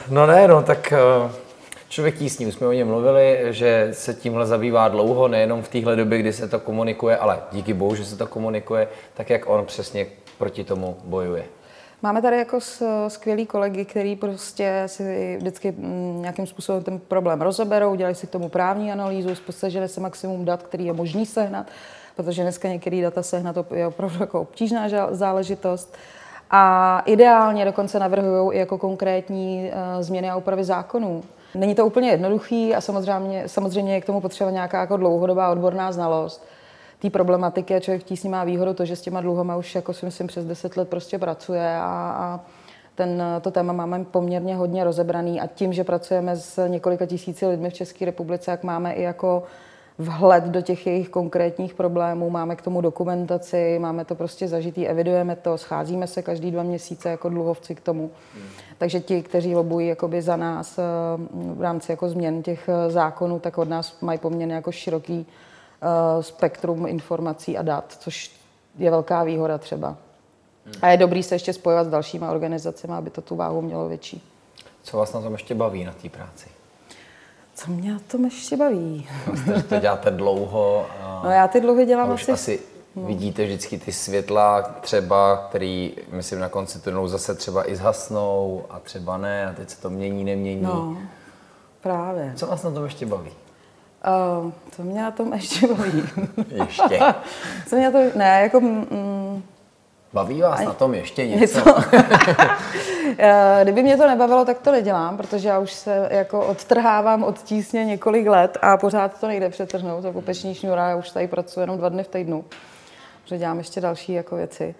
no 0.09 0.27
ne, 0.27 0.49
no 0.49 0.63
tak 0.63 0.93
uh, 1.27 1.31
Člověk 1.97 2.19
tísní, 2.19 2.47
už 2.47 2.55
jsme 2.55 2.67
o 2.67 2.73
něm 2.73 2.89
mluvili, 2.89 3.39
že 3.51 3.89
se 3.93 4.15
tímhle 4.15 4.47
zabývá 4.47 4.89
dlouho, 4.89 5.29
nejenom 5.29 5.63
v 5.63 5.69
téhle 5.69 5.97
době, 5.97 6.19
kdy 6.19 6.33
se 6.33 6.49
to 6.49 6.61
komunikuje, 6.61 7.17
ale 7.17 7.43
díky 7.53 7.75
bohu, 7.75 7.95
že 7.95 8.05
se 8.05 8.17
to 8.17 8.27
komunikuje, 8.27 8.89
tak 9.15 9.31
jak 9.31 9.49
on 9.49 9.67
přesně 9.67 10.07
proti 10.39 10.65
tomu 10.65 10.97
bojuje. 11.05 11.45
Máme 12.03 12.23
tady 12.23 12.39
jako 12.39 12.59
skvělý 13.09 13.47
kolegy, 13.47 13.85
který 13.85 14.17
prostě 14.17 14.83
si 14.87 15.37
vždycky 15.37 15.73
mm, 15.73 16.23
nějakým 16.23 16.47
způsobem 16.47 16.83
ten 16.83 16.99
problém 16.99 17.43
rozeberou, 17.43 17.95
dělají 17.95 18.15
si 18.15 18.27
k 18.27 18.31
tomu 18.31 18.49
právní 18.49 18.93
analýzu, 18.93 19.35
spostažili 19.35 19.89
se 19.89 20.01
maximum 20.01 20.45
dat, 20.45 20.63
který 20.63 20.87
je 20.87 20.93
možný 20.93 21.27
sehnat, 21.27 21.67
protože 22.17 22.43
dneska 22.43 22.69
některé 22.69 23.03
data 23.03 23.23
sehnat 23.23 23.57
je 23.75 23.87
opravdu 23.87 24.17
jako 24.21 24.41
obtížná 24.41 24.89
záležitost. 25.11 25.97
A 26.51 27.03
ideálně 27.07 27.65
dokonce 27.65 27.99
navrhují 27.99 28.55
i 28.55 28.59
jako 28.59 28.79
konkrétní 28.79 29.71
uh, 29.71 30.03
změny 30.03 30.31
a 30.31 30.37
úpravy 30.37 30.65
zákonů. 30.65 31.23
Není 31.55 31.75
to 31.75 31.87
úplně 31.87 32.11
jednoduchý 32.11 32.75
a 32.75 32.81
samozřejmě, 32.81 33.49
samozřejmě 33.49 33.95
je 33.95 34.01
k 34.01 34.07
tomu 34.07 34.21
potřeba 34.21 34.51
nějaká 34.51 34.81
jako 34.81 34.97
dlouhodobá 34.97 35.51
odborná 35.51 35.93
znalost. 35.93 36.47
Té 36.99 37.11
problematiky 37.11 37.75
a 37.75 37.81
člověk 37.81 38.03
v 38.03 38.05
tísni 38.05 38.29
má 38.29 38.45
výhodu 38.45 38.75
to, 38.75 38.85
že 38.85 38.97
s 38.97 39.01
těma 39.01 39.21
dluhama 39.21 39.57
už 39.57 39.75
jako 39.75 39.93
si 39.93 40.07
myslím 40.07 40.27
přes 40.27 40.45
10 40.45 40.77
let 40.77 40.89
prostě 40.89 41.19
pracuje 41.19 41.77
a, 41.77 42.17
a 42.19 42.41
ten, 42.95 43.23
to 43.41 43.51
téma 43.51 43.73
máme 43.73 44.05
poměrně 44.05 44.57
hodně 44.57 44.85
rozebraný 44.85 45.41
a 45.41 45.47
tím, 45.47 45.73
že 45.73 45.85
pracujeme 45.85 46.37
s 46.37 46.69
několika 46.69 47.07
tisíci 47.07 47.47
lidmi 47.47 47.71
v 47.71 47.75
České 47.75 48.05
republice, 48.05 48.51
jak 48.51 48.63
máme 48.63 48.93
i 48.93 49.03
jako 49.03 49.43
vhled 49.99 50.45
do 50.45 50.61
těch 50.61 50.87
jejich 50.87 51.09
konkrétních 51.09 51.75
problémů, 51.75 52.31
máme 52.31 52.57
k 52.57 52.63
tomu 52.63 52.81
dokumentaci, 52.81 53.79
máme 53.79 54.05
to 54.05 54.15
prostě 54.15 54.49
zažitý, 54.49 54.89
evidujeme 54.89 55.37
to, 55.37 55.59
scházíme 55.59 56.07
se 56.07 56.23
každý 56.23 56.51
dva 56.51 56.63
měsíce 56.63 57.09
jako 57.09 57.29
dluhovci 57.29 57.75
k 57.75 57.81
tomu. 57.81 58.11
Takže 58.79 59.01
ti, 59.01 59.23
kteří 59.23 59.55
lobují 59.55 59.89
jakoby 59.89 60.23
za 60.23 60.37
nás 60.37 60.79
eh, 60.79 60.83
v 61.55 61.61
rámci 61.61 61.93
jako 61.93 62.09
změn 62.09 62.43
těch 62.43 62.69
eh, 62.69 62.91
zákonů, 62.91 63.39
tak 63.39 63.59
od 63.59 63.69
nás 63.69 64.01
mají 64.01 64.19
poměrně 64.19 64.55
jako 64.55 64.73
široký 64.73 65.27
uh, 65.83 66.23
spektrum 66.23 66.87
informací 66.87 67.59
a 67.59 67.63
dat, 67.63 67.97
což 67.99 68.31
je 68.79 68.91
velká 68.91 69.25
výhoda 69.25 69.59
třeba. 69.59 69.97
A 70.83 70.89
je 70.89 70.97
dobrý 70.97 71.23
se 71.23 71.35
ještě 71.35 71.53
spojovat 71.53 71.85
s 71.85 71.91
dalšíma 71.91 72.31
organizacemi, 72.31 72.95
aby 72.95 73.11
to 73.11 73.21
tu 73.21 73.37
váhu 73.37 73.63
mělo 73.63 73.89
větší. 73.89 74.23
Co 74.83 74.97
vás 74.97 75.13
na 75.13 75.21
tom 75.21 75.33
ještě 75.33 75.55
baví, 75.55 75.85
na 75.85 75.93
té 75.93 76.09
práci? 76.09 76.49
Co 77.57 77.71
mě 77.71 77.93
na 77.93 77.99
tom 77.99 78.25
ještě 78.25 78.57
baví? 78.57 79.09
Vlastně, 79.27 79.63
to 79.63 79.81
děláte 79.81 80.11
dlouho. 80.11 80.87
A... 81.01 81.21
No 81.25 81.31
já 81.31 81.49
ty 81.49 81.61
dlouhy 81.61 81.87
dělám 81.87 82.11
asi... 82.11 82.33
asi 82.33 82.61
no. 82.97 83.03
vidíte 83.03 83.45
vždycky 83.45 83.79
ty 83.79 83.93
světla 83.93 84.63
třeba, 84.63 85.47
který, 85.49 85.97
myslím, 86.13 86.41
na 86.41 86.49
konci 86.49 86.81
tunelu 86.81 87.09
zase 87.09 87.35
třeba 87.35 87.71
i 87.71 87.77
zhasnou 87.77 88.65
a 88.71 88.81
třeba 88.81 89.17
ne 89.17 89.47
a 89.47 89.53
teď 89.53 89.71
se 89.71 89.81
to 89.81 89.91
mění, 89.91 90.25
nemění. 90.25 90.63
No, 90.63 90.99
právě. 91.81 92.33
Co 92.37 92.47
vás 92.47 92.63
na 92.63 92.71
tom 92.71 92.85
ještě 92.85 93.07
baví? 93.07 93.31
Uh, 94.41 94.53
co 94.71 94.83
mě 94.83 95.03
na 95.03 95.11
tom 95.11 95.33
ještě 95.33 95.67
baví? 95.67 96.03
ještě? 96.49 97.01
co 97.69 97.77
mě 97.77 97.85
na 97.85 97.91
tom, 97.91 98.11
ne, 98.15 98.41
jako... 98.43 98.61
Mm, 98.61 99.43
Baví 100.17 100.41
vás 100.43 100.61
Aj, 100.61 100.67
na 100.67 100.73
tom 100.73 100.95
ještě 100.95 101.27
něco? 101.27 101.59
něco. 101.59 101.75
Eh, 103.19 103.61
kdyby 103.63 103.83
mě 103.83 103.97
to 103.97 104.07
nebavilo, 104.07 104.45
tak 104.45 104.59
to 104.59 104.73
nedělám, 104.73 105.17
protože 105.17 105.49
já 105.49 105.59
už 105.59 105.73
se 105.73 106.09
jako 106.11 106.47
odtrhávám 106.47 107.25
od 107.25 107.43
tísně 107.43 107.85
několik 107.85 108.27
let 108.27 108.59
a 108.63 108.77
pořád 108.77 109.21
to 109.21 109.27
nejde 109.27 109.49
přetrhnout. 109.49 110.05
Jako 110.05 110.23
peční 110.23 110.55
šňůra, 110.55 110.89
já 110.89 110.97
už 110.97 111.11
tady 111.11 111.29
pracuji 111.29 111.61
jenom 111.61 111.79
dva 111.79 111.89
dny 111.89 112.03
v 112.03 112.09
týdnu, 112.09 112.45
protože 113.23 113.39
dělám 113.39 113.59
ještě 113.59 113.81
další 113.81 114.13
jako 114.13 114.37
věci. 114.37 114.75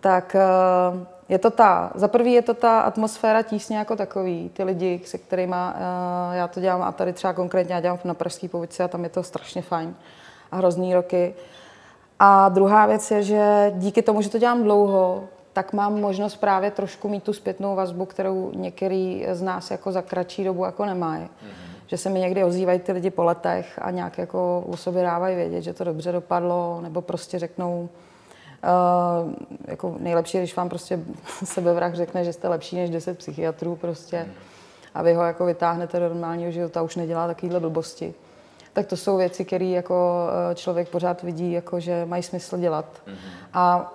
Tak 0.00 0.34
eh, 0.34 1.06
je 1.28 1.38
to 1.38 1.50
ta, 1.50 1.92
za 1.94 2.08
prvý 2.08 2.32
je 2.32 2.42
to 2.42 2.54
ta 2.54 2.80
atmosféra 2.80 3.42
tísně 3.42 3.76
jako 3.76 3.96
takový, 3.96 4.50
ty 4.52 4.64
lidi, 4.64 5.00
se 5.04 5.18
kterými 5.18 5.56
eh, 5.56 6.36
já 6.36 6.48
to 6.48 6.60
dělám 6.60 6.82
a 6.82 6.92
tady 6.92 7.12
třeba 7.12 7.32
konkrétně 7.32 7.74
já 7.74 7.80
dělám 7.80 7.98
na 8.04 8.14
Pražské 8.14 8.48
povici 8.48 8.82
a 8.82 8.88
tam 8.88 9.04
je 9.04 9.10
to 9.10 9.22
strašně 9.22 9.62
fajn 9.62 9.94
a 10.52 10.56
hrozný 10.56 10.94
roky. 10.94 11.34
A 12.18 12.48
druhá 12.48 12.86
věc 12.86 13.10
je, 13.10 13.22
že 13.22 13.72
díky 13.74 14.02
tomu, 14.02 14.22
že 14.22 14.30
to 14.30 14.38
dělám 14.38 14.62
dlouho, 14.62 15.24
tak 15.52 15.72
mám 15.72 16.00
možnost 16.00 16.36
právě 16.36 16.70
trošku 16.70 17.08
mít 17.08 17.22
tu 17.22 17.32
zpětnou 17.32 17.76
vazbu, 17.76 18.04
kterou 18.04 18.52
některý 18.54 19.26
z 19.32 19.42
nás 19.42 19.70
jako 19.70 19.92
za 19.92 20.02
kratší 20.02 20.44
dobu 20.44 20.64
jako 20.64 20.84
nemají. 20.84 21.22
Mm-hmm. 21.22 21.74
Že 21.86 21.98
se 21.98 22.10
mi 22.10 22.20
někdy 22.20 22.44
ozývají 22.44 22.78
ty 22.78 22.92
lidi 22.92 23.10
po 23.10 23.24
letech 23.24 23.78
a 23.82 23.90
nějak 23.90 24.18
jako 24.18 24.64
o 24.68 24.76
sobě 24.76 25.02
dávají 25.02 25.36
vědět, 25.36 25.62
že 25.62 25.72
to 25.72 25.84
dobře 25.84 26.12
dopadlo, 26.12 26.80
nebo 26.82 27.02
prostě 27.02 27.38
řeknou, 27.38 27.88
Uh, 29.24 29.32
jako 29.64 29.96
nejlepší, 29.98 30.38
když 30.38 30.56
vám 30.56 30.68
prostě 30.68 31.00
sebevrah 31.44 31.94
řekne, 31.94 32.24
že 32.24 32.32
jste 32.32 32.48
lepší 32.48 32.76
než 32.76 32.90
10 32.90 33.18
psychiatrů 33.18 33.76
prostě 33.76 34.24
mm. 34.24 34.32
a 34.94 35.02
vy 35.02 35.14
ho 35.14 35.22
jako 35.22 35.44
vytáhnete 35.44 36.00
do 36.00 36.08
normálního 36.08 36.50
života, 36.50 36.82
už 36.82 36.96
nedělá 36.96 37.26
takovýhle 37.26 37.60
blbosti 37.60 38.14
tak 38.74 38.86
to 38.86 38.96
jsou 38.96 39.16
věci, 39.16 39.44
které 39.44 39.64
jako 39.64 40.28
eh, 40.50 40.54
člověk 40.54 40.88
pořád 40.88 41.22
vidí, 41.22 41.52
jako 41.52 41.80
že 41.80 42.04
mají 42.04 42.22
smysl 42.22 42.58
dělat. 42.58 42.84
Mm-hmm. 43.06 43.14
A 43.54 43.92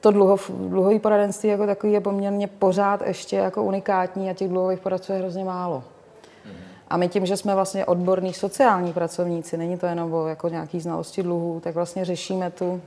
to 0.00 0.10
dluho, 0.10 0.36
dluhový 0.48 0.98
poradenství 0.98 1.48
jako 1.48 1.66
takový 1.66 1.92
je 1.92 2.00
poměrně 2.00 2.46
pořád 2.46 3.02
ještě 3.06 3.36
jako 3.36 3.62
unikátní 3.62 4.30
a 4.30 4.34
těch 4.34 4.48
dluhových 4.48 4.80
poradců 4.80 5.12
je 5.12 5.18
hrozně 5.18 5.44
málo. 5.44 5.78
Mm-hmm. 5.78 6.54
A 6.88 6.96
my 6.96 7.08
tím, 7.08 7.26
že 7.26 7.36
jsme 7.36 7.54
vlastně 7.54 7.86
odborní 7.86 8.34
sociální 8.34 8.92
pracovníci, 8.92 9.56
není 9.56 9.78
to 9.78 9.86
jenom 9.86 10.14
o 10.14 10.26
jako 10.26 10.48
nějaký 10.48 10.80
znalosti 10.80 11.22
dluhů, 11.22 11.60
tak 11.60 11.74
vlastně 11.74 12.04
řešíme 12.04 12.50
tu 12.50 12.80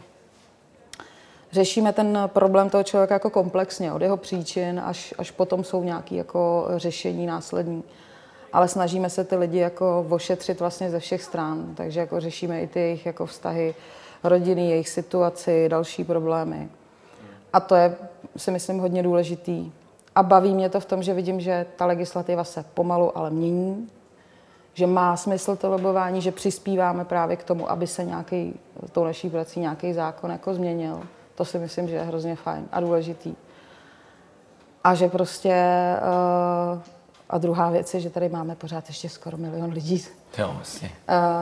řešíme 1.52 1.94
ten 1.94 2.20
problém 2.28 2.70
toho 2.70 2.84
člověka 2.84 3.16
jako 3.16 3.30
komplexně, 3.30 3.94
od 3.94 4.02
jeho 4.02 4.18
příčin 4.18 4.82
až, 4.86 5.14
až 5.18 5.32
potom 5.32 5.64
jsou 5.64 5.84
nějaké 5.84 6.16
jako 6.16 6.68
řešení 6.76 7.26
následní 7.26 7.84
ale 8.58 8.68
snažíme 8.68 9.10
se 9.10 9.24
ty 9.24 9.36
lidi 9.36 9.58
jako 9.58 10.06
ošetřit 10.10 10.60
vlastně 10.60 10.90
ze 10.90 11.00
všech 11.00 11.24
stran, 11.24 11.76
takže 11.76 12.00
jako 12.00 12.20
řešíme 12.20 12.62
i 12.62 12.68
ty 12.68 12.80
jejich 12.80 13.06
jako 13.06 13.26
vztahy 13.26 13.76
rodiny, 14.24 14.70
jejich 14.70 14.90
situaci, 14.90 15.70
další 15.70 16.04
problémy. 16.04 16.70
A 17.54 17.60
to 17.60 17.76
je, 17.76 17.96
si 18.38 18.52
myslím, 18.52 18.80
hodně 18.80 19.04
důležitý. 19.04 19.72
A 20.16 20.24
baví 20.24 20.54
mě 20.54 20.70
to 20.70 20.80
v 20.80 20.86
tom, 20.86 21.04
že 21.04 21.14
vidím, 21.14 21.40
že 21.40 21.66
ta 21.76 21.86
legislativa 21.86 22.44
se 22.44 22.66
pomalu, 22.74 23.18
ale 23.18 23.30
mění, 23.30 23.90
že 24.74 24.88
má 24.88 25.18
smysl 25.18 25.56
to 25.56 25.70
lobování, 25.70 26.22
že 26.22 26.32
přispíváme 26.32 27.06
právě 27.06 27.36
k 27.36 27.44
tomu, 27.44 27.72
aby 27.72 27.88
se 27.88 28.04
nějaký, 28.04 28.60
tou 28.92 29.04
naší 29.04 29.30
prací 29.30 29.60
nějaký 29.60 29.94
zákon 29.94 30.32
jako 30.32 30.54
změnil. 30.54 31.04
To 31.36 31.46
si 31.46 31.60
myslím, 31.60 31.88
že 31.88 31.96
je 31.96 32.02
hrozně 32.02 32.36
fajn 32.36 32.68
a 32.72 32.80
důležitý. 32.80 33.36
A 34.84 34.96
že 34.96 35.10
prostě 35.10 35.56
uh, 36.74 36.97
a 37.30 37.38
druhá 37.38 37.70
věc 37.70 37.94
je, 37.94 38.00
že 38.00 38.10
tady 38.10 38.30
máme 38.30 38.56
pořád 38.56 38.88
ještě 38.88 39.10
skoro 39.10 39.38
milion 39.38 39.72
lidí. 39.72 40.06
Jo, 40.38 40.52
vlastně. 40.56 40.92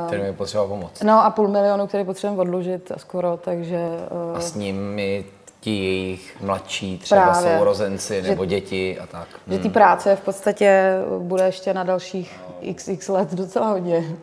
Kterým 0.07 0.25
je 0.25 0.33
potřeba 0.33 0.67
pomoct. 0.67 1.03
No 1.03 1.25
a 1.25 1.29
půl 1.29 1.47
milionu, 1.47 1.87
který 1.87 2.03
potřebujeme 2.03 2.41
odlužit 2.41 2.91
skoro, 2.97 3.37
takže... 3.37 3.87
Uh, 4.31 4.37
a 4.37 4.39
s 4.39 4.55
nimi 4.55 5.25
ti 5.59 5.83
jejich 5.83 6.41
mladší 6.41 6.97
třeba 6.97 7.31
právě, 7.31 7.57
sourozenci 7.57 8.21
nebo 8.21 8.43
že, 8.43 8.49
děti 8.49 8.99
a 8.99 9.07
tak. 9.07 9.27
Že 9.47 9.57
ty 9.57 9.63
hmm. 9.63 9.73
práce 9.73 10.15
v 10.15 10.21
podstatě 10.21 10.95
bude 11.19 11.45
ještě 11.45 11.73
na 11.73 11.83
dalších 11.83 12.39
xx 12.75 13.07
let 13.07 13.33
docela 13.33 13.67
hodně. 13.67 14.15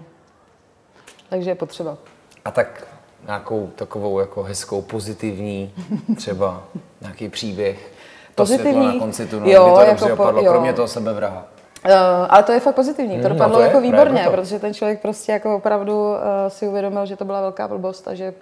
Takže 1.29 1.51
je 1.51 1.55
potřeba. 1.55 1.97
A 2.45 2.51
tak 2.51 2.87
nějakou 3.27 3.71
takovou 3.75 4.21
jako 4.21 4.43
hezkou, 4.43 4.83
pozitivní 4.83 5.73
třeba 6.17 6.63
nějaký 7.01 7.29
příběh 7.29 7.93
to 8.35 8.43
pozitivní. 8.43 8.87
na 8.87 8.99
konci 8.99 9.27
tunelu, 9.27 9.53
jo, 9.53 9.73
to 9.75 9.81
jako 9.81 9.91
dobře 9.91 10.17
po, 10.17 10.23
opadlo, 10.23 10.43
jo. 10.43 10.53
kromě 10.53 10.73
toho 10.73 10.89
sebevraha. 10.89 11.47
Uh, 11.85 11.93
ale 12.29 12.43
to 12.43 12.53
je 12.53 12.61
fakt 12.61 12.75
pozitivní, 12.75 13.21
to 13.21 13.29
mm, 13.29 13.35
dopadlo 13.35 13.55
no 13.57 13.61
to 13.61 13.67
jako 13.67 13.77
je, 13.77 13.83
výborně, 13.83 14.27
protože 14.31 14.59
ten 14.59 14.75
člověk 14.75 15.03
prostě 15.03 15.33
jako 15.33 15.57
opravdu 15.57 16.11
uh, 16.11 16.17
si 16.49 16.69
uvědomil, 16.69 17.07
že 17.07 17.17
to 17.17 17.25
byla 17.25 17.41
velká 17.41 17.69
blbost 17.69 18.09
a 18.09 18.15
že 18.15 18.35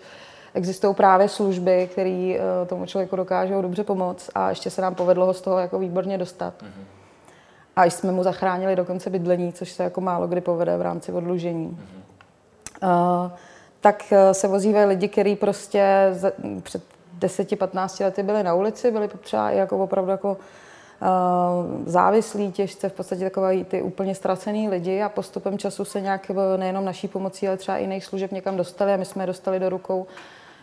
existují 0.55 0.94
právě 0.94 1.29
služby, 1.29 1.88
které 1.92 2.37
uh, 2.61 2.68
tomu 2.68 2.87
člověku 2.87 3.16
dokážou 3.16 3.62
dobře 3.62 3.85
pomoct 3.85 4.31
a 4.35 4.48
ještě 4.48 4.70
se 4.70 4.83
nám 4.83 4.94
povedlo 4.94 5.26
ho 5.26 5.35
z 5.35 5.40
toho 5.40 5.59
jako 5.59 5.79
výborně 5.79 6.18
dostat. 6.18 6.55
Mm-hmm. 6.62 6.85
A 7.76 7.85
jsme 7.85 8.12
mu 8.12 8.22
zachránili 8.22 8.76
dokonce 8.76 9.11
bydlení, 9.11 9.53
což 9.53 9.70
se 9.72 9.83
jako 9.83 10.00
málo 10.00 10.26
kdy 10.26 10.40
povede 10.40 10.76
v 10.76 10.83
rámci 10.83 11.12
odlužení. 11.12 11.79
Mm-hmm. 11.79 13.24
Uh, 13.24 13.31
tak 13.81 14.12
se 14.33 14.48
vozívají 14.48 14.87
lidi, 14.87 15.09
kteří 15.09 15.37
prostě 15.37 16.12
před 16.62 16.83
10-15 17.18 18.05
lety 18.05 18.22
byli 18.22 18.42
na 18.42 18.55
ulici, 18.55 18.90
byli 18.90 19.09
třeba 19.09 19.50
i 19.50 19.57
jako 19.57 19.79
opravdu 19.79 20.11
jako 20.11 20.37
závislí, 21.86 22.52
těžce, 22.52 22.88
v 22.88 22.92
podstatě 22.92 23.24
takové 23.24 23.64
ty 23.64 23.82
úplně 23.82 24.14
ztracený 24.14 24.68
lidi 24.68 25.02
a 25.02 25.08
postupem 25.08 25.58
času 25.58 25.84
se 25.84 26.00
nějak 26.00 26.30
nejenom 26.56 26.84
naší 26.84 27.08
pomocí, 27.08 27.48
ale 27.48 27.56
třeba 27.56 27.78
i 27.78 27.82
jiných 27.82 28.04
služeb 28.04 28.32
někam 28.32 28.56
dostali 28.56 28.92
a 28.92 28.96
my 28.96 29.04
jsme 29.04 29.22
je 29.22 29.26
dostali 29.26 29.60
do 29.60 29.68
rukou, 29.68 30.06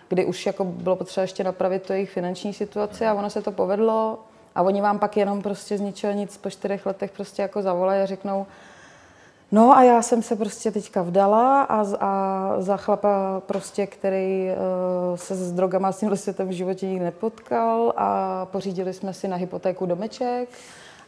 kdy 0.09 0.25
už 0.25 0.45
jako 0.45 0.63
bylo 0.63 0.95
potřeba 0.95 1.21
ještě 1.21 1.43
napravit 1.43 1.83
to 1.83 1.93
jejich 1.93 2.11
finanční 2.11 2.53
situaci 2.53 3.05
a 3.05 3.13
ono 3.13 3.29
se 3.29 3.41
to 3.41 3.51
povedlo 3.51 4.19
a 4.55 4.61
oni 4.61 4.81
vám 4.81 4.99
pak 4.99 5.17
jenom 5.17 5.41
prostě 5.41 5.77
z 5.77 5.81
ničeho 5.81 6.13
nic 6.13 6.37
po 6.37 6.49
čtyřech 6.49 6.85
letech 6.85 7.11
prostě 7.11 7.41
jako 7.41 7.61
zavolají 7.61 8.01
a 8.01 8.05
řeknou, 8.05 8.45
No 9.51 9.77
a 9.77 9.83
já 9.83 10.01
jsem 10.01 10.23
se 10.23 10.35
prostě 10.35 10.71
teďka 10.71 11.01
vdala 11.01 11.63
a, 11.63 11.85
a 11.99 12.53
za 12.61 12.77
chlapa 12.77 13.41
prostě, 13.45 13.87
který 13.87 14.49
uh, 14.49 15.17
se 15.17 15.35
s 15.35 15.51
drogama 15.51 15.91
s 15.91 15.99
tímhle 15.99 16.17
světem 16.17 16.47
v 16.47 16.51
životě 16.51 16.87
nikdy 16.87 17.05
nepotkal 17.05 17.93
a 17.97 18.45
pořídili 18.45 18.93
jsme 18.93 19.13
si 19.13 19.27
na 19.27 19.37
hypotéku 19.37 19.85
domeček 19.85 20.49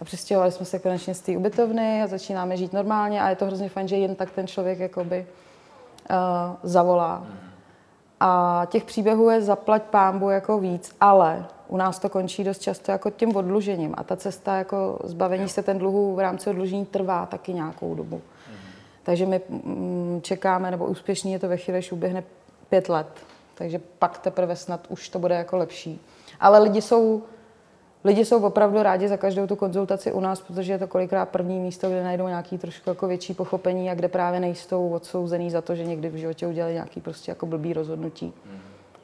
a 0.02 0.06
přestěhovali 0.06 0.52
jsme 0.52 0.66
se 0.66 0.80
konečně 0.80 1.16
z 1.16 1.22
té 1.22 1.38
ubytovny 1.38 2.04
a 2.04 2.08
začínáme 2.08 2.58
žít 2.58 2.74
normálně 2.74 3.22
a 3.22 3.30
je 3.30 3.36
to 3.36 3.46
hrozně 3.46 3.70
fajn, 3.70 3.88
že 3.88 3.96
jen 3.96 4.16
tak 4.16 4.32
ten 4.32 4.48
člověk 4.48 4.80
jakoby 4.80 5.28
uh, 6.10 6.16
zavolá. 6.64 7.24
A 8.20 8.62
těch 8.70 8.84
příběhů 8.84 9.30
je 9.30 9.42
zaplať 9.42 9.84
pámbu 9.84 10.30
jako 10.30 10.60
víc, 10.60 10.96
ale 11.02 11.46
u 11.70 11.78
nás 11.78 12.00
to 12.00 12.10
končí 12.10 12.44
dost 12.44 12.62
často 12.62 12.92
jako 12.92 13.10
tím 13.10 13.36
odlužením 13.36 13.94
a 13.98 14.04
ta 14.04 14.16
cesta 14.16 14.58
jako 14.58 15.00
zbavení 15.04 15.50
se 15.50 15.64
ten 15.64 15.78
dluhu 15.78 16.16
v 16.16 16.20
rámci 16.20 16.50
odlužení 16.50 16.86
trvá 16.86 17.26
taky 17.26 17.54
nějakou 17.54 17.96
dobu. 17.96 18.16
Mm. 18.16 18.56
Takže 19.04 19.26
my 19.26 19.42
mm, 19.50 20.20
čekáme, 20.24 20.72
nebo 20.72 20.86
úspěšný 20.86 21.32
je 21.32 21.40
to 21.40 21.48
ve 21.48 21.58
chvíli, 21.58 21.80
když 21.80 21.92
uběhne 21.92 22.24
pět 22.70 22.90
let. 22.90 23.08
Takže 23.56 23.82
pak 24.00 24.18
teprve 24.18 24.56
snad 24.56 24.88
už 24.90 25.10
to 25.10 25.20
bude 25.20 25.36
jako 25.36 25.58
lepší. 25.58 26.02
Ale 26.40 26.60
lidi 26.60 26.82
jsou, 26.82 27.24
lidi 28.04 28.26
jsou 28.26 28.44
opravdu 28.44 28.84
rádi 28.84 29.08
za 29.08 29.18
každou 29.18 29.48
tu 29.48 29.56
konzultaci 29.56 30.12
u 30.12 30.20
nás, 30.20 30.42
protože 30.42 30.74
je 30.74 30.80
to 30.80 30.88
kolikrát 30.88 31.30
první 31.30 31.60
místo, 31.60 31.90
kde 31.90 32.04
najdou 32.04 32.28
nějaký 32.28 32.58
trošku 32.58 32.90
jako 32.90 33.08
větší 33.08 33.34
pochopení 33.34 33.90
a 33.90 33.96
kde 33.96 34.08
právě 34.08 34.40
nejsou 34.40 34.90
odsouzený 34.90 35.52
za 35.52 35.62
to, 35.62 35.76
že 35.76 35.86
někdy 35.86 36.10
v 36.10 36.16
životě 36.16 36.48
udělali 36.48 36.74
nějaký 36.74 37.02
prostě 37.02 37.32
jako 37.32 37.46
blbý 37.46 37.74
rozhodnutí, 37.74 38.26
mm. 38.26 38.60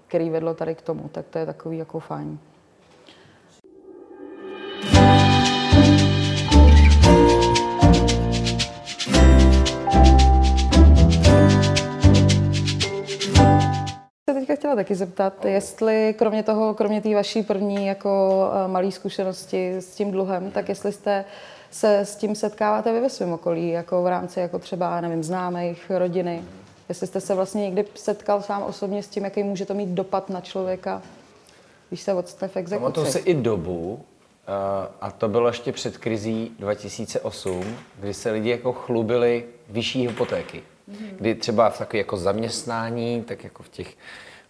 který 0.08 0.30
vedlo 0.30 0.54
tady 0.54 0.76
k 0.76 0.82
tomu. 0.82 1.10
Tak 1.12 1.26
to 1.30 1.38
je 1.38 1.46
takový 1.46 1.78
jako 1.78 2.00
fajn. 2.00 2.40
Chtěla 14.76 14.84
taky 14.84 14.96
zeptat, 14.96 15.46
jestli 15.46 16.16
kromě 16.18 16.44
toho, 16.44 16.74
kromě 16.74 17.02
té 17.02 17.16
vaší 17.16 17.44
první 17.44 17.88
jako 17.88 18.42
eh, 18.54 18.68
malé 18.68 18.92
zkušenosti 18.92 19.76
s 19.76 19.96
tím 19.96 20.12
dluhem, 20.12 20.52
tak 20.52 20.70
jestli 20.70 20.92
jste 20.92 21.26
se 21.72 22.00
s 22.00 22.16
tím 22.16 22.36
setkáváte 22.36 22.94
vy 22.94 23.02
ve 23.02 23.10
svém 23.10 23.34
okolí, 23.34 23.70
jako 23.70 24.04
v 24.04 24.08
rámci 24.08 24.40
jako 24.40 24.60
třeba, 24.60 25.02
nevím, 25.02 25.24
známých, 25.24 25.92
rodiny. 25.96 26.44
Jestli 26.90 27.08
jste 27.08 27.22
se 27.22 27.36
vlastně 27.36 27.62
někdy 27.62 27.86
setkal 27.96 28.42
sám 28.42 28.64
osobně 28.64 29.04
s 29.04 29.08
tím, 29.08 29.24
jaký 29.24 29.44
může 29.44 29.66
to 29.66 29.74
mít 29.74 29.90
dopad 29.90 30.30
na 30.30 30.42
člověka, 30.42 31.02
když 31.90 32.02
se 32.02 32.14
odstane 32.14 32.50
v 32.50 32.58
exekuci. 32.58 32.82
Pamatuju 32.82 33.06
si 33.06 33.20
i 33.20 33.34
dobu, 33.34 34.00
eh, 34.00 34.52
a 35.02 35.12
to 35.12 35.28
bylo 35.28 35.48
ještě 35.48 35.72
před 35.72 35.98
krizí 35.98 36.52
2008, 36.60 37.78
kdy 38.00 38.14
se 38.14 38.32
lidi 38.32 38.50
jako 38.50 38.74
chlubili 38.74 39.46
vyšší 39.70 40.08
hypotéky. 40.08 40.64
Kdy 41.18 41.36
třeba 41.36 41.70
v 41.70 41.78
takové 41.78 41.98
jako 41.98 42.18
zaměstnání, 42.18 43.24
tak 43.24 43.44
jako 43.44 43.64
v 43.64 43.70
těch 43.70 43.88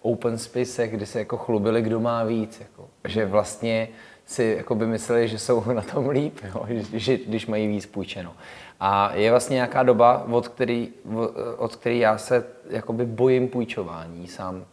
open 0.06 0.38
spacech, 0.38 0.92
kdy 0.92 1.06
se 1.06 1.20
jako 1.20 1.38
chlubili, 1.38 1.82
kdo 1.82 2.00
má 2.00 2.24
víc. 2.24 2.60
Jako. 2.60 2.88
Že 3.08 3.26
vlastně 3.26 3.88
si 4.26 4.56
jako 4.58 4.76
by 4.76 4.88
mysleli, 4.88 5.28
že 5.28 5.40
jsou 5.40 5.64
na 5.74 5.82
tom 5.82 6.10
líp, 6.10 6.40
jo? 6.56 6.66
Že, 6.94 7.18
když 7.18 7.48
mají 7.48 7.68
víc 7.68 7.86
půjčeno. 7.86 8.34
A 8.80 9.16
je 9.16 9.32
vlastně 9.32 9.54
nějaká 9.54 9.84
doba, 9.84 10.26
od 10.32 10.48
který, 10.48 10.90
od 11.58 11.76
který 11.76 12.00
já 12.00 12.18
se 12.18 12.46
jakoby 12.70 13.06
bojím 13.06 13.48
půjčování 13.48 14.28
sám. 14.28 14.66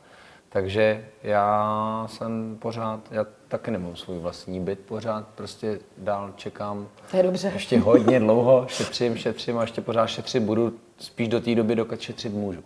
Takže 0.48 1.04
já 1.22 2.06
jsem 2.10 2.56
pořád, 2.60 3.00
já 3.10 3.26
taky 3.48 3.70
nemám 3.70 3.96
svůj 3.96 4.18
vlastní 4.18 4.60
byt 4.60 4.78
pořád, 4.78 5.26
prostě 5.34 5.78
dál 5.98 6.32
čekám. 6.36 6.88
To 7.10 7.16
je 7.16 7.22
dobře. 7.22 7.50
Ještě 7.54 7.78
hodně 7.78 8.20
dlouho 8.20 8.64
šetřím, 8.68 9.16
šetřím 9.16 9.58
a 9.58 9.60
ještě 9.60 9.80
pořád 9.80 10.06
šetřit 10.06 10.42
budu, 10.42 10.72
spíš 10.98 11.28
do 11.28 11.40
té 11.40 11.54
doby, 11.54 11.74
dokud 11.74 12.00
šetřit 12.00 12.32
můžu. 12.32 12.62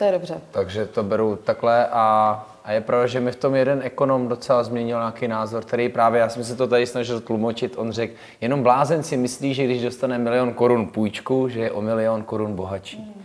To 0.00 0.06
je 0.06 0.12
dobře. 0.12 0.40
Takže 0.50 0.86
to 0.86 1.02
beru 1.02 1.38
takhle 1.44 1.86
a, 1.86 2.46
a 2.64 2.72
je 2.72 2.80
pravda, 2.80 3.06
že 3.06 3.20
mi 3.20 3.32
v 3.32 3.36
tom 3.36 3.54
jeden 3.54 3.80
ekonom 3.84 4.28
docela 4.28 4.62
změnil 4.62 4.98
nějaký 4.98 5.28
názor, 5.28 5.64
který 5.64 5.88
právě, 5.88 6.20
já 6.20 6.28
jsem 6.28 6.44
se 6.44 6.56
to 6.56 6.66
tady 6.66 6.86
snažil 6.86 7.20
tlumočit, 7.20 7.74
on 7.76 7.92
řekl, 7.92 8.14
jenom 8.40 8.62
blázen 8.62 9.02
si 9.02 9.16
myslí, 9.16 9.54
že 9.54 9.64
když 9.64 9.82
dostane 9.82 10.18
milion 10.18 10.52
korun 10.52 10.86
půjčku, 10.86 11.48
že 11.48 11.60
je 11.60 11.70
o 11.70 11.80
milion 11.80 12.22
korun 12.22 12.54
bohatší. 12.54 13.22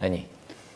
Není. 0.00 0.26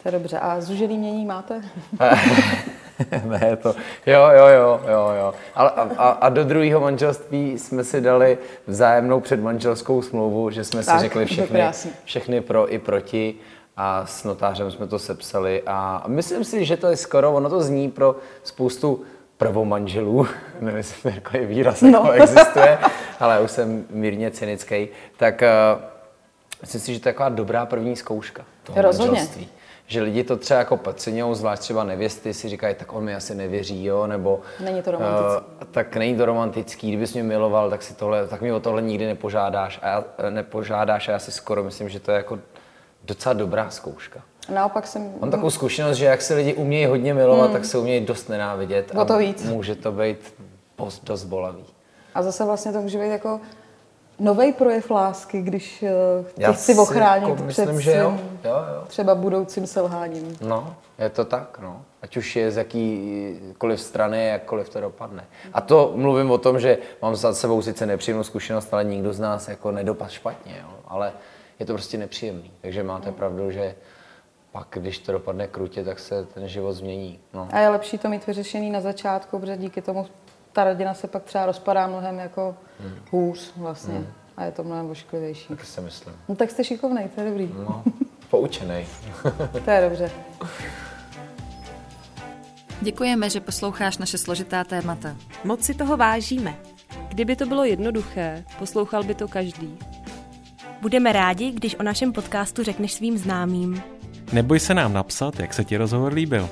To 0.03 0.09
je 0.09 0.12
dobře. 0.12 0.38
A 0.38 0.61
zužený 0.61 0.99
mění 0.99 1.25
máte? 1.25 1.62
ne, 3.25 3.57
to, 3.57 3.75
jo, 4.07 4.29
jo, 4.37 4.46
jo, 4.46 4.81
jo, 4.88 5.11
jo. 5.18 5.35
A, 5.55 5.66
a, 5.66 6.09
a 6.09 6.29
do 6.29 6.44
druhého 6.44 6.81
manželství 6.81 7.59
jsme 7.59 7.85
si 7.85 8.01
dali 8.01 8.38
vzájemnou 8.66 9.20
předmanželskou 9.20 10.03
smlouvu, 10.03 10.51
že 10.51 10.64
jsme 10.64 10.85
Tak, 10.85 10.94
si 10.94 11.01
řekli 11.01 11.27
všechny, 11.27 11.64
všechny 12.05 12.40
pro 12.40 12.75
i 12.75 12.79
proti 12.79 13.35
a 13.76 14.06
s 14.06 14.24
notářem 14.24 14.70
jsme 14.70 14.86
to 14.86 14.98
sepsali 14.98 15.62
a 15.66 16.04
myslím 16.06 16.44
si, 16.44 16.64
že 16.64 16.76
to 16.76 16.86
je 16.86 16.96
skoro, 16.96 17.32
ono 17.32 17.50
to 17.50 17.62
zní 17.62 17.90
pro 17.90 18.16
spoustu 18.42 19.04
prvomanželů, 19.36 20.26
nevím, 20.60 20.76
jestli 20.76 21.12
takový 21.12 21.46
výraz 21.46 21.82
no. 21.82 21.88
jako 21.88 22.10
existuje, 22.10 22.78
ale 23.20 23.40
už 23.40 23.50
jsem 23.50 23.84
mírně 23.90 24.30
cynický, 24.30 24.88
tak 25.16 25.42
uh, 25.42 25.82
myslím 26.60 26.80
si, 26.80 26.94
že 26.94 27.00
to 27.00 27.08
je 27.08 27.12
taková 27.12 27.28
dobrá 27.28 27.66
první 27.66 27.96
zkouška 27.96 28.44
toho 28.64 28.82
Rozhodně. 28.82 29.10
manželství 29.10 29.48
že 29.88 30.02
lidi 30.02 30.24
to 30.24 30.36
třeba 30.36 30.58
jako 30.58 30.76
podceňují, 30.76 31.34
zvlášť 31.34 31.62
třeba 31.62 31.84
nevěsty 31.84 32.34
si 32.34 32.48
říkají, 32.48 32.74
tak 32.74 32.92
on 32.92 33.04
mi 33.04 33.14
asi 33.14 33.34
nevěří, 33.34 33.84
jo, 33.84 34.06
nebo... 34.06 34.40
Není 34.60 34.82
to 34.82 34.90
romantický. 34.90 35.46
Uh, 35.60 35.66
tak 35.70 35.96
není 35.96 36.16
to 36.16 36.26
romantický, 36.26 36.88
kdybys 36.88 37.14
mě 37.14 37.22
miloval, 37.22 37.70
tak, 37.70 37.82
si 37.82 37.94
tohle, 37.94 38.28
tak 38.28 38.40
mi 38.40 38.52
o 38.52 38.60
tohle 38.60 38.82
nikdy 38.82 39.06
nepožádáš 39.06 39.78
a 39.82 39.88
já, 39.88 40.04
eh, 40.18 40.30
nepožádáš 40.30 41.08
a 41.08 41.12
já 41.12 41.18
si 41.18 41.32
skoro 41.32 41.64
myslím, 41.64 41.88
že 41.88 42.00
to 42.00 42.10
je 42.10 42.16
jako 42.16 42.38
docela 43.06 43.32
dobrá 43.32 43.70
zkouška. 43.70 44.22
Naopak 44.54 44.86
jsem... 44.86 45.14
Mám 45.20 45.30
takovou 45.30 45.50
zkušenost, 45.50 45.96
že 45.96 46.04
jak 46.04 46.22
se 46.22 46.34
lidi 46.34 46.54
umějí 46.54 46.86
hodně 46.86 47.14
milovat, 47.14 47.44
hmm. 47.44 47.52
tak 47.52 47.64
se 47.64 47.78
umějí 47.78 48.06
dost 48.06 48.28
nenávidět. 48.28 48.92
O 48.94 49.04
to 49.04 49.18
víc. 49.18 49.42
Může 49.42 49.74
to 49.74 49.92
být 49.92 50.34
dost, 50.78 51.04
dost 51.04 51.24
bolavý. 51.24 51.64
A 52.14 52.22
zase 52.22 52.44
vlastně 52.44 52.72
to 52.72 52.80
může 52.80 52.98
být 52.98 53.08
jako 53.08 53.40
nový 54.18 54.52
projev 54.52 54.90
lásky, 54.90 55.42
když 55.42 55.84
Já 56.36 56.52
ty 56.52 56.56
chci 56.56 56.74
si 56.74 56.80
ochránit 56.80 57.28
jako 57.28 57.42
před 57.42 57.64
myslím, 57.64 57.80
že 57.80 57.96
jo. 57.96 58.18
Jo, 58.44 58.50
jo. 58.74 58.84
třeba 58.86 59.14
budoucím 59.14 59.66
selháním. 59.66 60.36
No, 60.40 60.76
je 60.98 61.10
to 61.10 61.24
tak, 61.24 61.58
no. 61.62 61.82
Ať 62.02 62.16
už 62.16 62.36
je 62.36 62.50
z 62.50 62.56
jakýkoliv 62.56 63.80
strany, 63.80 64.26
jakkoliv 64.26 64.68
to 64.68 64.80
dopadne. 64.80 65.24
A 65.52 65.60
to 65.60 65.92
mluvím 65.94 66.30
o 66.30 66.38
tom, 66.38 66.60
že 66.60 66.78
mám 67.02 67.16
za 67.16 67.34
sebou 67.34 67.62
sice 67.62 67.86
nepříjemnou 67.86 68.24
zkušenost, 68.24 68.74
ale 68.74 68.84
nikdo 68.84 69.12
z 69.12 69.20
nás 69.20 69.48
jako 69.48 69.70
nedopad 69.72 70.10
špatně, 70.10 70.56
jo. 70.62 70.68
Ale 70.88 71.12
je 71.58 71.66
to 71.66 71.72
prostě 71.72 71.98
nepříjemný. 71.98 72.52
Takže 72.60 72.82
máte 72.82 73.12
pravdu, 73.12 73.50
že 73.50 73.74
pak, 74.52 74.68
když 74.70 74.98
to 74.98 75.12
dopadne 75.12 75.46
krutě, 75.46 75.84
tak 75.84 75.98
se 75.98 76.26
ten 76.26 76.48
život 76.48 76.72
změní. 76.72 77.20
No. 77.34 77.48
A 77.52 77.58
je 77.58 77.68
lepší 77.68 77.98
to 77.98 78.08
mít 78.08 78.26
vyřešený 78.26 78.70
na 78.70 78.80
začátku, 78.80 79.38
protože 79.38 79.56
díky 79.56 79.82
tomu 79.82 80.06
ta 80.52 80.64
rodina 80.64 80.94
se 80.94 81.08
pak 81.08 81.22
třeba 81.22 81.46
rozpadá 81.46 81.86
mnohem 81.86 82.18
jako 82.18 82.56
hmm. 82.80 82.94
hůř 83.10 83.52
vlastně. 83.56 84.06
A 84.36 84.44
je 84.44 84.52
to 84.52 84.64
mnohem 84.64 84.90
ošklivější. 84.90 85.48
Tak 85.48 85.64
si 85.64 85.80
myslím. 85.80 86.14
No 86.28 86.34
tak 86.34 86.50
jste 86.50 86.64
šikovnej, 86.64 87.08
to 87.08 87.20
je 87.20 87.26
dobrý. 87.26 87.54
No, 87.58 87.84
poučenej. 88.30 88.86
To 89.64 89.70
je 89.70 89.80
dobře. 89.80 90.10
Děkujeme, 92.80 93.30
že 93.30 93.40
posloucháš 93.40 93.98
naše 93.98 94.18
složitá 94.18 94.64
témata. 94.64 95.16
Moc 95.44 95.64
si 95.64 95.74
toho 95.74 95.96
vážíme. 95.96 96.56
Kdyby 97.08 97.36
to 97.36 97.46
bylo 97.46 97.64
jednoduché, 97.64 98.44
poslouchal 98.58 99.02
by 99.02 99.14
to 99.14 99.28
každý. 99.28 99.78
Budeme 100.82 101.12
rádi, 101.12 101.50
když 101.50 101.74
o 101.74 101.82
našem 101.82 102.12
podcastu 102.12 102.62
řekneš 102.62 102.92
svým 102.92 103.18
známým. 103.18 103.82
Neboj 104.32 104.60
se 104.60 104.74
nám 104.74 104.92
napsat, 104.92 105.40
jak 105.40 105.54
se 105.54 105.64
ti 105.64 105.76
rozhovor 105.76 106.12
líbil. 106.12 106.48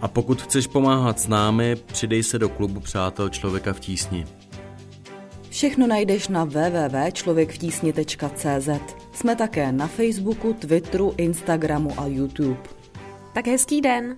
A 0.00 0.08
pokud 0.08 0.42
chceš 0.42 0.66
pomáhat 0.66 1.20
s 1.20 1.28
námi, 1.28 1.76
přidej 1.76 2.22
se 2.22 2.38
do 2.38 2.48
klubu 2.48 2.80
Přátel 2.80 3.28
člověka 3.28 3.72
v 3.72 3.80
tísni. 3.80 4.26
Všechno 5.50 5.86
najdeš 5.86 6.28
na 6.28 6.44
www.člověkvtísni.cz. 6.44 8.68
Jsme 9.12 9.36
také 9.36 9.72
na 9.72 9.86
Facebooku, 9.86 10.52
Twitteru, 10.52 11.14
Instagramu 11.16 12.00
a 12.00 12.06
YouTube. 12.06 12.60
Tak 13.34 13.46
hezký 13.46 13.80
den! 13.80 14.16